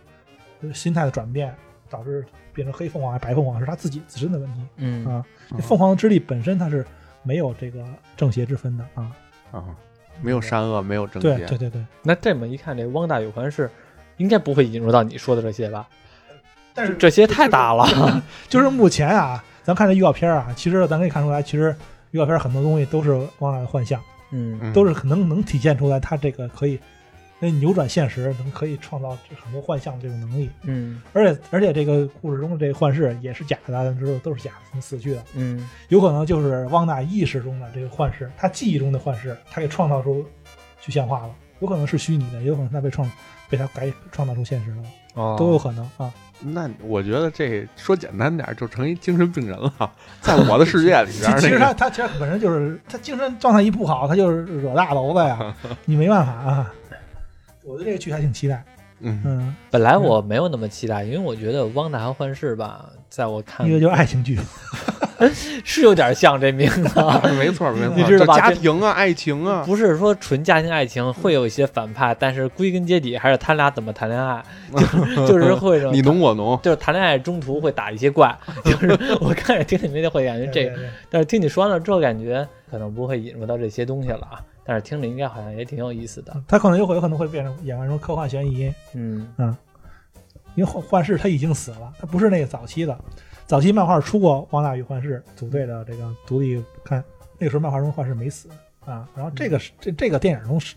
[0.62, 1.56] 呃心态的转变，
[1.90, 5.26] 导致变成黑凤凰还是白凤凰，是他自己自身的问题嗯啊。
[5.52, 6.86] 这凤凰之力本身它是
[7.24, 7.86] 没有这个
[8.18, 9.12] 正邪之分的啊。
[9.52, 9.64] 啊，
[10.22, 11.38] 没有善恶，没有正邪。
[11.38, 13.72] 对对对对，那这么一看，这汪大有环是
[14.18, 15.88] 应该不会引入到你说的这些吧？
[16.74, 18.22] 但是这些太大了。
[18.50, 21.74] 就是目前啊，咱看这预告片啊，其实咱可以看出来，其实
[22.12, 24.02] 预告片很多东西都是汪大的幻象。
[24.32, 26.80] 嗯嗯都是可能能体现出来他这个可以
[27.46, 30.50] 可以扭转现实，能可以创造很多幻象的这种能力。
[30.64, 40.26] 嗯而且而且这个故事中的这个幻视也是假的，大家知道都是假的，死去的，嗯有可能就是汪大意识中的这个幻视，他记忆中的幻视，他给创造出
[40.82, 41.30] 具象化了，
[41.60, 43.10] 有可能是虚拟的，也有可能他被创
[43.48, 44.84] 被他改创造出现实了，
[45.14, 46.12] 哦，都有可能啊。
[46.42, 49.72] 那我觉得这说简单点，就成一精神病人了。
[50.20, 56.74] 在我的世界里边， 其实那个他他其实本身就是他精神状态一不好，他就是惹大娄子呀， 你没办法啊。
[57.66, 58.64] 我对这个剧还挺期待，
[59.00, 64.40] 嗯，嗯，本来我没有那么期待，因为我觉得汪达和幻视吧，在我看一个就是爱情剧，
[65.66, 66.84] 是有点像这名字，
[67.40, 76.60] 没错没错，你知道吧家庭啊，爱情啊，不是说纯家庭爱情会有一些反派，但是归根结底还是他俩怎么谈恋爱， 就是就是会什么你侬我侬。
[76.62, 78.90] 就是谈恋爱中途会打一些怪，就是
[79.20, 80.72] 我看着听你们会感觉这
[81.10, 84.40] 但是听你说完了之后，感觉可能不会引入到这些东西了啊。
[84.66, 89.56] 但是听着应该好像也挺有意思的，他可能有会有可能会变成演变成科幻悬疑，嗯。
[90.56, 92.98] 因为幻幻视他已经死了，他不是那个早期的，
[93.46, 97.04] 早期漫画出过《汪大宇幻视》组队的这个独立刊，
[97.38, 98.48] 那个时候漫画中幻视没死
[98.86, 100.76] 啊，然后这个是这这个电影中是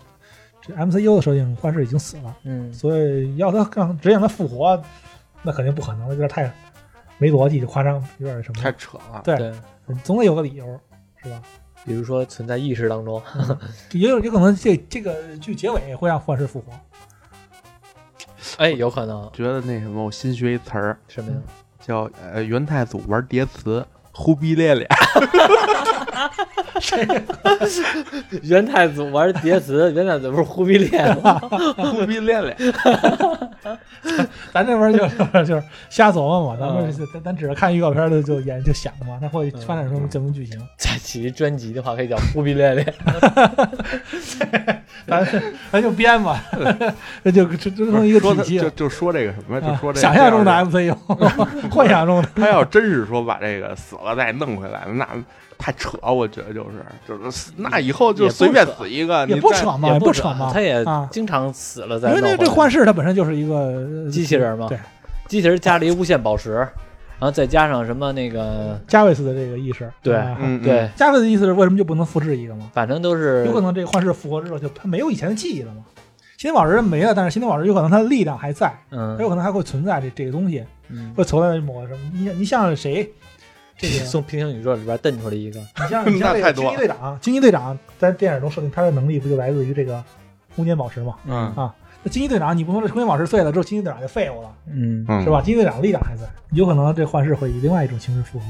[0.60, 2.72] 这 MCU 的设定，幻视已经死了，嗯。
[2.74, 4.82] 所以要他让直接让他复活，
[5.44, 6.52] 那肯定不可能，有点太
[7.18, 9.52] 没逻辑，就夸张，有点什么太，扯了，对，对，
[10.02, 10.66] 总得有个理由，
[11.22, 11.40] 是吧？
[11.84, 13.22] 比如说存在意识当中，
[13.92, 16.72] 也有有可能这这个剧结尾会让幻视复活，
[18.58, 21.36] 哎，有可能觉得那什么，我新学一词儿什么呀？
[21.80, 24.86] 叫呃元太祖玩叠词，忽必烈烈。
[28.42, 31.38] 元太祖玩叠词，元太祖不是忽必烈吗？
[31.76, 32.56] 忽必烈烈，
[34.52, 34.98] 咱这边就
[35.44, 40.58] 就是瞎琢磨嘛，咱们咱咱只是看预告片的就演就想嘛，它会发展成什么剧情？
[40.76, 42.94] 再起一专辑的话，可以叫忽必烈烈。
[45.06, 45.26] 咱
[45.72, 46.42] 咱就编吧，
[47.22, 48.64] 那就这这成一个体系了。
[48.64, 50.94] 就就说这个什么，就啊说这个想象中的 MCU，
[51.70, 55.07] 幻想中的 他要真是说把这个死了再弄回来，那
[55.58, 60.60] 太扯，我觉得就是就是那以后就随便死一个，也不扯嘛，也不扯嘛他。
[60.60, 62.20] 也啊经常死了再因为。
[62.20, 64.78] 这这幻视它本身就是一个呃机器人嘛对，
[65.26, 69.90] 机器人加了一无限宝石，然后再加上什么那个，加维斯的这个意识。
[70.00, 70.22] 对
[70.62, 72.70] 对，加维斯的意思是为什么就不能复制一个嘛？
[72.72, 75.82] 反正都是有可能这个幻视复活之后，就他没有以前的记忆了嘛。
[76.36, 81.98] 心灵宝石没了，但是心灵宝石有可能它的力量还在，嗯它有可能还会存在这这个东西，嗯，会存在某个什么？
[82.14, 83.12] 你像你像谁？
[83.78, 90.04] 这个从 平行宇宙里边蹬出来一个，你像你像 这个那太多惊奇队长，惊奇队长在电影中设定他的能力不就来自于这个
[90.54, 91.14] 空间宝石嘛？
[91.26, 95.40] 嗯啊，那惊奇队长你不说这空间宝石碎了之后，惊奇队长就废物了，嗯，嗯是吧？
[95.40, 98.44] 惊奇队长的力量还在，有可能这幻视会以另外一种形式复活。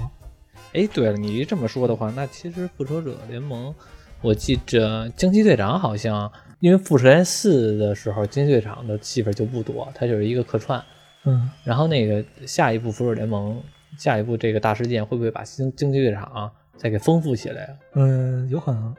[0.72, 3.74] 哎，对了，你这么说的话，那其实复仇者联盟，
[4.20, 10.82] 我记着惊奇队长好像因为复联四的时候，惊奇队长的戏份就不多，他就是一个客串。
[11.24, 13.60] 嗯，然后那个下一部复仇者联盟，
[13.98, 17.74] 下一步这个大事件会不会把惊惊奇队长再给丰富起来啊。
[17.94, 18.94] 嗯，有可能，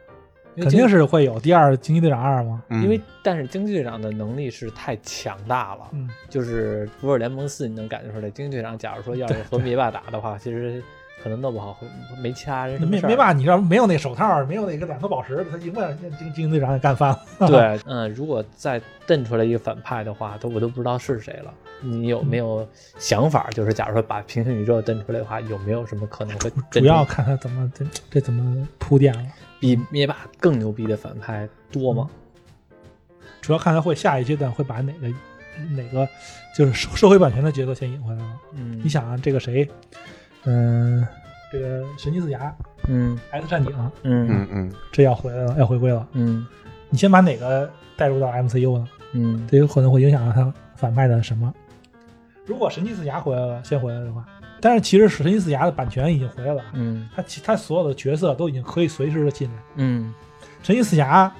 [0.56, 2.62] 因为肯定是会有第二惊奇队长二嘛。
[2.70, 10.84] 嗯因为但是惊奇队长的能力是太强大了，嗯，就是《福尔联盟四》，你能感觉出来，惊奇队长假如说要是和灭霸打的话，其实
[11.24, 11.88] 可能弄不好会
[12.22, 17.48] 没其他人什么事儿灭灭霸，你知道没有那手套，没有那个两颗宝石，他永远惊惊奇队长给干翻了。
[17.48, 21.54] 对，嗯，如果再瞪出来一个反派的话，都我都不知道是谁了。
[21.82, 22.68] 你有没有
[22.98, 23.50] 想法？
[23.52, 29.26] 就是假如说把平行宇宙登出来的话，有没有什么可能会主要看他怎么这这怎么铺垫了，
[29.60, 32.10] 比灭霸更牛逼的反派多吗？
[33.42, 35.08] 主要看他会下一阶段会把哪个
[35.76, 36.08] 哪个
[36.56, 38.34] 就是社社会版权的角色先引回来了。
[38.54, 39.68] 嗯，你，想啊，这个谁，
[40.44, 41.08] 嗯、
[41.52, 42.54] 这个神奇四侠、
[42.88, 43.74] 嗯 X 战警，
[44.04, 46.06] 嗯嗯嗯，这要回来了，要回归了。
[46.14, 46.46] 嗯
[46.90, 48.88] 你先把哪个带入到 MCU 呢？
[49.14, 51.54] 嗯这有可能会影响到他反派的什么？
[52.50, 54.26] 如果神奇四侠回来了，先回来的话，
[54.60, 59.56] 但是其实神奇四侠的版权已经回来了，嗯他其他所有的角色都已经可以随时的进来。
[59.76, 60.12] 嗯
[60.64, 61.32] 神奇四侠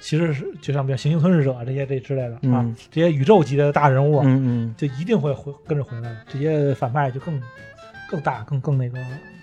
[0.00, 6.16] 其实是就像比如行星吞噬者这些这之类的、啊嗯，这些宇宙级的大人物，嗯嗯就一定会回跟着回来的。
[6.28, 7.42] 这些反派就更
[8.08, 8.98] 更大、更更那个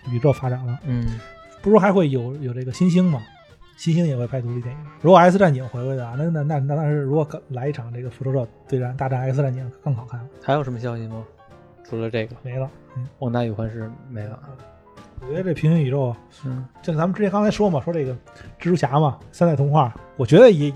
[0.09, 0.79] 宇宙发展了。
[0.85, 1.19] 嗯
[1.61, 3.21] 不如还会有有这个新星吗？
[3.79, 4.81] 新星也会拍独立电影。
[4.99, 10.25] 如果 X 战警回归的啊，那那那那当然是如果来一场这个复仇者对战大战 X 战警更好看了。
[10.43, 11.23] 还有什么消息吗？
[11.85, 12.69] 除了这个，没了。
[12.97, 14.37] 嗯，旺达与幻视没了。
[15.21, 16.13] 我觉得这平行宇宙，
[16.45, 18.11] 嗯就咱们之前刚才说嘛，说这个
[18.59, 20.73] 蜘蛛侠嘛，三代童话，我觉得也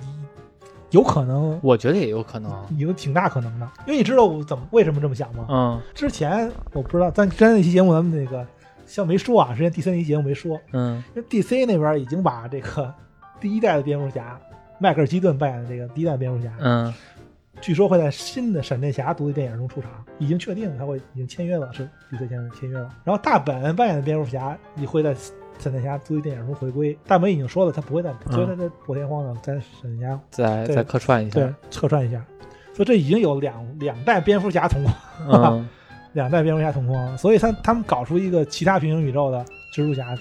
[0.92, 2.66] 有可能，我觉得也有可能。
[2.78, 3.70] 有挺大可能的。
[3.86, 5.46] 因为你知道我怎么为什么这么想吗？
[5.50, 8.48] 嗯之前我不知道，咱之前那期节目咱们那个
[8.94, 12.94] 像没说啊，之前第三集节目没说，嗯因为 DC 那边已经把这个
[13.42, 14.40] 第一代的蝙蝠侠
[14.78, 16.94] 迈克尔基顿扮演的这个第一代蝙蝠侠，嗯
[17.60, 19.90] 据说会在新的闪电侠独立电影中出场，
[20.20, 22.88] 已经确定他会已经签约了，是 DC 现在签约了。
[23.04, 25.16] 然后大本扮演的蝙蝠侠也会在
[25.58, 26.96] 闪电侠独立电影中回归。
[27.08, 31.56] 大本已经说了，他不会在，嗯虽然他在破天荒的在闪电侠对再再客串一下对下。
[31.80, 32.24] 客串一下，
[32.76, 35.70] 所以这已经有两两代蝙蝠侠同框，嗯
[36.14, 37.18] 两代蝙蝠侠同框了。
[37.18, 39.44] 所以他他们搞出一个其他平行宇宙的
[39.74, 40.18] 蜘蛛侠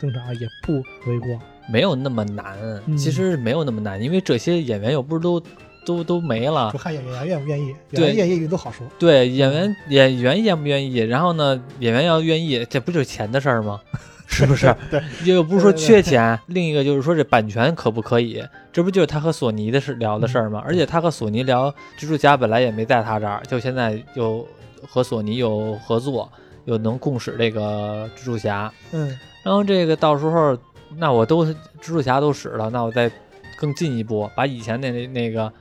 [0.00, 0.74] 登场也不
[1.10, 1.28] 为过。
[1.66, 5.42] 没有那么难，嗯其实没有那么难，因为这些演员又不是都
[5.86, 6.78] 都都没了就。
[6.78, 8.86] 看演员愿不愿意，演对员愿意都好说。
[8.98, 13.80] 对，演员演员愿不愿意，然后呢，演员要愿意，这不就是钱的事儿吗？
[14.26, 14.74] 是不是？
[14.90, 18.42] 对，又不是说对对缺钱，另一个就是说这版权可不可以？
[18.72, 20.62] 这不就是他和索尼的事聊的事儿吗？
[20.66, 24.46] 而且他和索尼聊蜘蛛侠本来也没在他这儿，就现在又
[24.88, 26.30] 和索尼有合作，
[26.64, 29.08] 又能共使这个蜘蛛侠，嗯，
[29.42, 30.56] 然后这个到时候，
[30.96, 33.10] 那我都蜘蛛侠都使了，那我再
[33.56, 35.52] 更进一步，把以前的那那个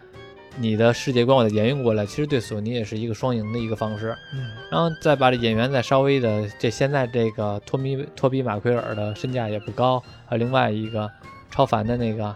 [0.58, 4.16] 你的世界观我再沿用过来，其实对索尼也是一个双赢的一个方式。
[4.34, 11.10] 嗯然后再把这演员再稍微的，这现在这个托米托比马奎尔的身价也不高，还有另外一个
[11.52, 12.36] 超凡的那个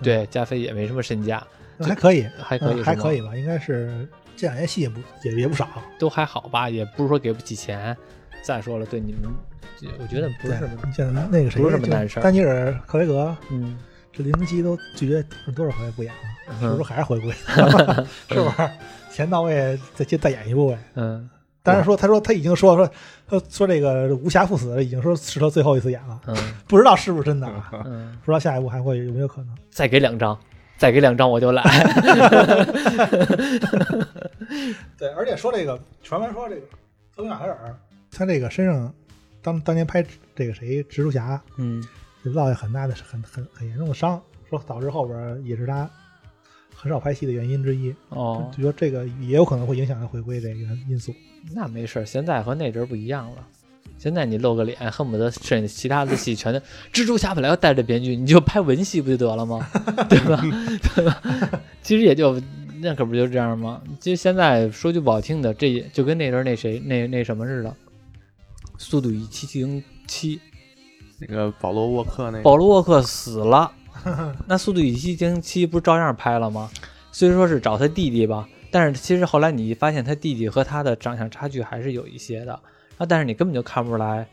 [0.00, 1.44] 对加菲也没什么身价，
[1.80, 5.68] 还可以，还可以、嗯还可以，吧，应该是这两年戏也不也也不少。
[5.98, 7.96] 都还好吧，也不是说给不起钱。
[8.42, 9.22] 再说了，对你们，
[9.98, 10.68] 我觉得不是什
[11.12, 13.76] 么，那个谁，不是什么难事儿丹尼尔·克雷格嗯，
[14.12, 15.20] 这零零七都拒绝
[15.52, 16.12] 多少回不演
[16.46, 17.32] 了，是不是嗯还是回归？
[18.30, 18.70] 是不是
[19.10, 20.78] 钱到位再接再演一部呗？
[20.94, 21.28] 嗯
[21.64, 22.88] 当然说，他说他已经说说
[23.28, 26.36] 说说这个无暇赴死，已经说是他最后一次演了，嗯
[26.68, 27.68] 不知道是不是真的啊？
[27.84, 29.48] 嗯，不知道下一步还会有没有可能？
[29.72, 30.38] 再给两张，
[30.78, 31.62] 再给两张我就来。
[34.98, 36.62] 对，而且说这个传闻说这个
[37.14, 37.76] 托比马奎尔，
[38.10, 38.92] 他这个身上
[39.42, 40.04] 当当年拍
[40.34, 41.82] 这个谁蜘蛛侠，嗯
[42.24, 45.88] 就落下很大的很很很严重的伤，说导致后边也是他
[46.74, 47.94] 很少拍戏的原因之一。
[48.08, 50.54] 哦，就说这个也有可能会影响他回归这个
[50.88, 51.14] 因素。
[51.54, 53.46] 那没事，现在和那阵儿不一样了。
[54.06, 56.60] 现在你露个脸，恨不得摄影其他的戏全都。
[56.92, 59.66] 蜘蛛侠本来要带着编剧，你就拍文戏不就得了吗？
[60.08, 60.40] 对吧？
[60.94, 61.20] 对吧？
[61.82, 62.40] 其实也就
[62.80, 63.82] 那可不就这样吗？
[63.98, 67.70] 其实现在说句不好听的，这也就跟那阵儿那谁那那什么似的，
[68.78, 70.36] 《速度与激情七》，
[71.18, 73.72] 那个保罗沃克那个，保罗沃克死了，
[74.46, 76.70] 那《速度与激情七》不是照样拍了吗？
[77.10, 82.60] 虽说是找他弟弟吧，但是其实后来你发现他弟弟和他的长相差距还是有一些的，
[82.98, 84.26] 啊，但是你根本就看不出来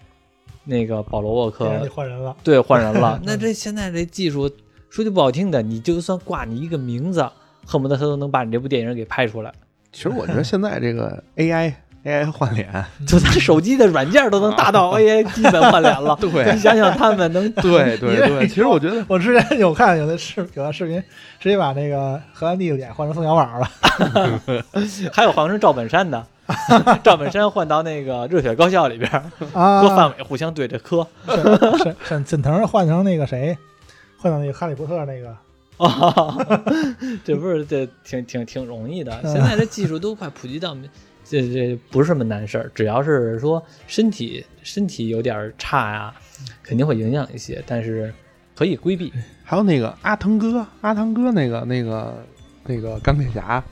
[0.63, 3.19] 那个保罗沃克换人了，对换人了。
[3.25, 4.49] 那这现在这技术，
[4.89, 7.27] 说句不好听的，你就算挂你一个名字，
[7.65, 9.51] 恨不得他都能把你这部电影给拍出来，
[9.91, 11.73] 其实我觉得现在这个 AI
[12.05, 12.69] AI 换脸，
[13.07, 16.15] 就他手机的软件都能达到 AI 基本换脸了。
[16.19, 21.01] 对你想想他们能对对对，其实我觉得我之前有看有的视有的视频，
[21.39, 23.69] 直接把那个荷兰弟的脸换成宋小宝了。
[25.13, 26.25] 还有好像是赵本山的，
[27.03, 29.23] 赵本山换到那个热血高校里边儿，
[29.53, 31.07] 啊，和范伟互相对着磕。
[31.25, 33.57] 沈沈沈腾换成那个谁，
[34.17, 35.35] 换到那个哈利波特那个，
[35.77, 36.67] 哦，
[37.23, 39.17] 这不是这挺挺挺容易的。
[39.23, 40.75] 嗯现在这技术都快普及到，
[41.23, 46.13] 这这不是什么难事儿，只要是说身体身体有点儿差呀，
[46.61, 48.13] 肯定会影响一些，但是
[48.55, 49.11] 可以规避。
[49.45, 52.25] 还有那个阿腾哥，阿腾哥那个那个
[52.65, 53.63] 那个钢铁侠，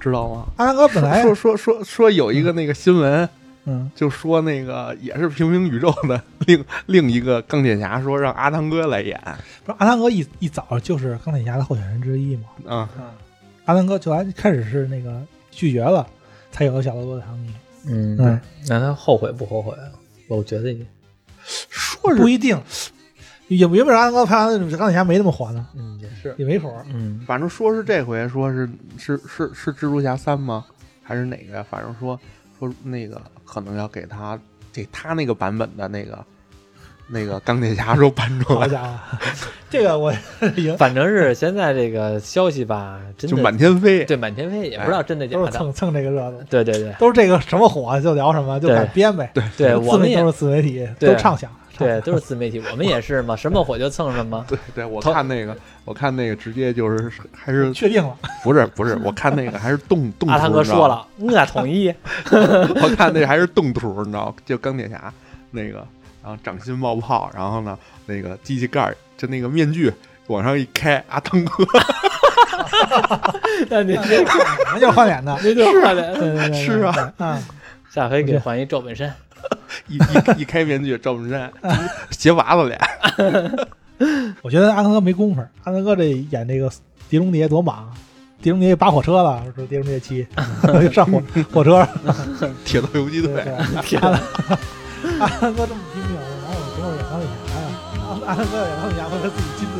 [0.00, 0.46] 知道吗？
[0.56, 3.28] 阿汤哥本来说说说说有一个那个新闻，
[3.66, 9.20] 嗯就说那个也是平行宇宙的 另另一个钢铁侠，说让阿汤哥来演。
[9.64, 13.12] 不是阿汤哥一一早就是钢铁侠的候选人之一嘛，啊，啊，
[13.66, 15.20] 阿汤哥就来开始是那个
[15.50, 16.06] 拒绝了，
[16.50, 17.54] 才有了小罗伯特唐尼，
[17.86, 18.16] 嗯。
[18.16, 18.38] 对，
[18.68, 19.84] 那他后悔不后悔啊？
[20.28, 20.86] 我觉得也，
[21.44, 22.56] 说是不一定，
[23.56, 30.64] 也原本阿汤哥拍完钢铁侠没那么火呢，嗯，也是，也没谱，嗯，反正说是这回说是是是是蜘蛛侠三吗？
[31.02, 31.66] 还是哪个呀？
[31.68, 32.18] 反正说
[32.58, 34.38] 说那个可能要给他
[34.72, 36.24] 给他那个版本的那个
[37.08, 39.18] 那个钢铁侠说搬出来，好家伙，
[39.68, 40.12] 这个我
[40.78, 44.04] 反正是现在这个消息吧，真就的满天飞。
[44.04, 45.44] 对满天飞，也不知道真的假的。
[45.44, 51.50] 都是蹭蹭这个热度，对对对都是这个什么火就聊什么，就对敢编呗，对对，自我们也是自媒体，对都畅想，
[51.80, 54.44] 对都是自媒体，我们也是嘛， 什么火就蹭什么。
[54.48, 60.32] 对对，我看那个，我看那个直接就是还是确定了，不是不是，我看那个还是动 动图。
[60.32, 61.92] 阿汤哥说了，我统一。
[62.30, 64.34] 我看那还是动图，你知道？
[64.44, 65.12] 就钢铁侠
[65.50, 65.86] 那个，
[66.22, 69.92] 然后掌心冒泡，然后呢，那个机器盖儿就那个面具
[70.28, 71.64] 往上一开，阿汤哥
[73.68, 76.12] 那你那就是换脸的，那就是换脸。
[76.14, 77.42] 对对对对，是啊对，嗯，
[77.90, 79.12] 下回给换一赵本山。
[79.88, 81.50] 一一一开面具，赵本山
[82.10, 82.80] 鞋娃子脸，
[84.42, 86.70] 我觉得阿汤哥没工夫，阿汤哥这演这个
[87.08, 87.92] 狄龙蝶多忙，
[88.42, 90.26] 狄龙蝶扒火车了，说狄龙蝶七
[90.62, 91.22] 就上火
[91.52, 91.86] 火车，
[92.64, 93.52] 铁道游击队对对，
[93.98, 94.10] 阿
[95.20, 96.14] 阿汤哥这么拼命，
[96.44, 97.66] 哪有时候演钢铁侠呀？
[98.06, 99.79] 阿阿汤哥演钢铁侠会他自己亲自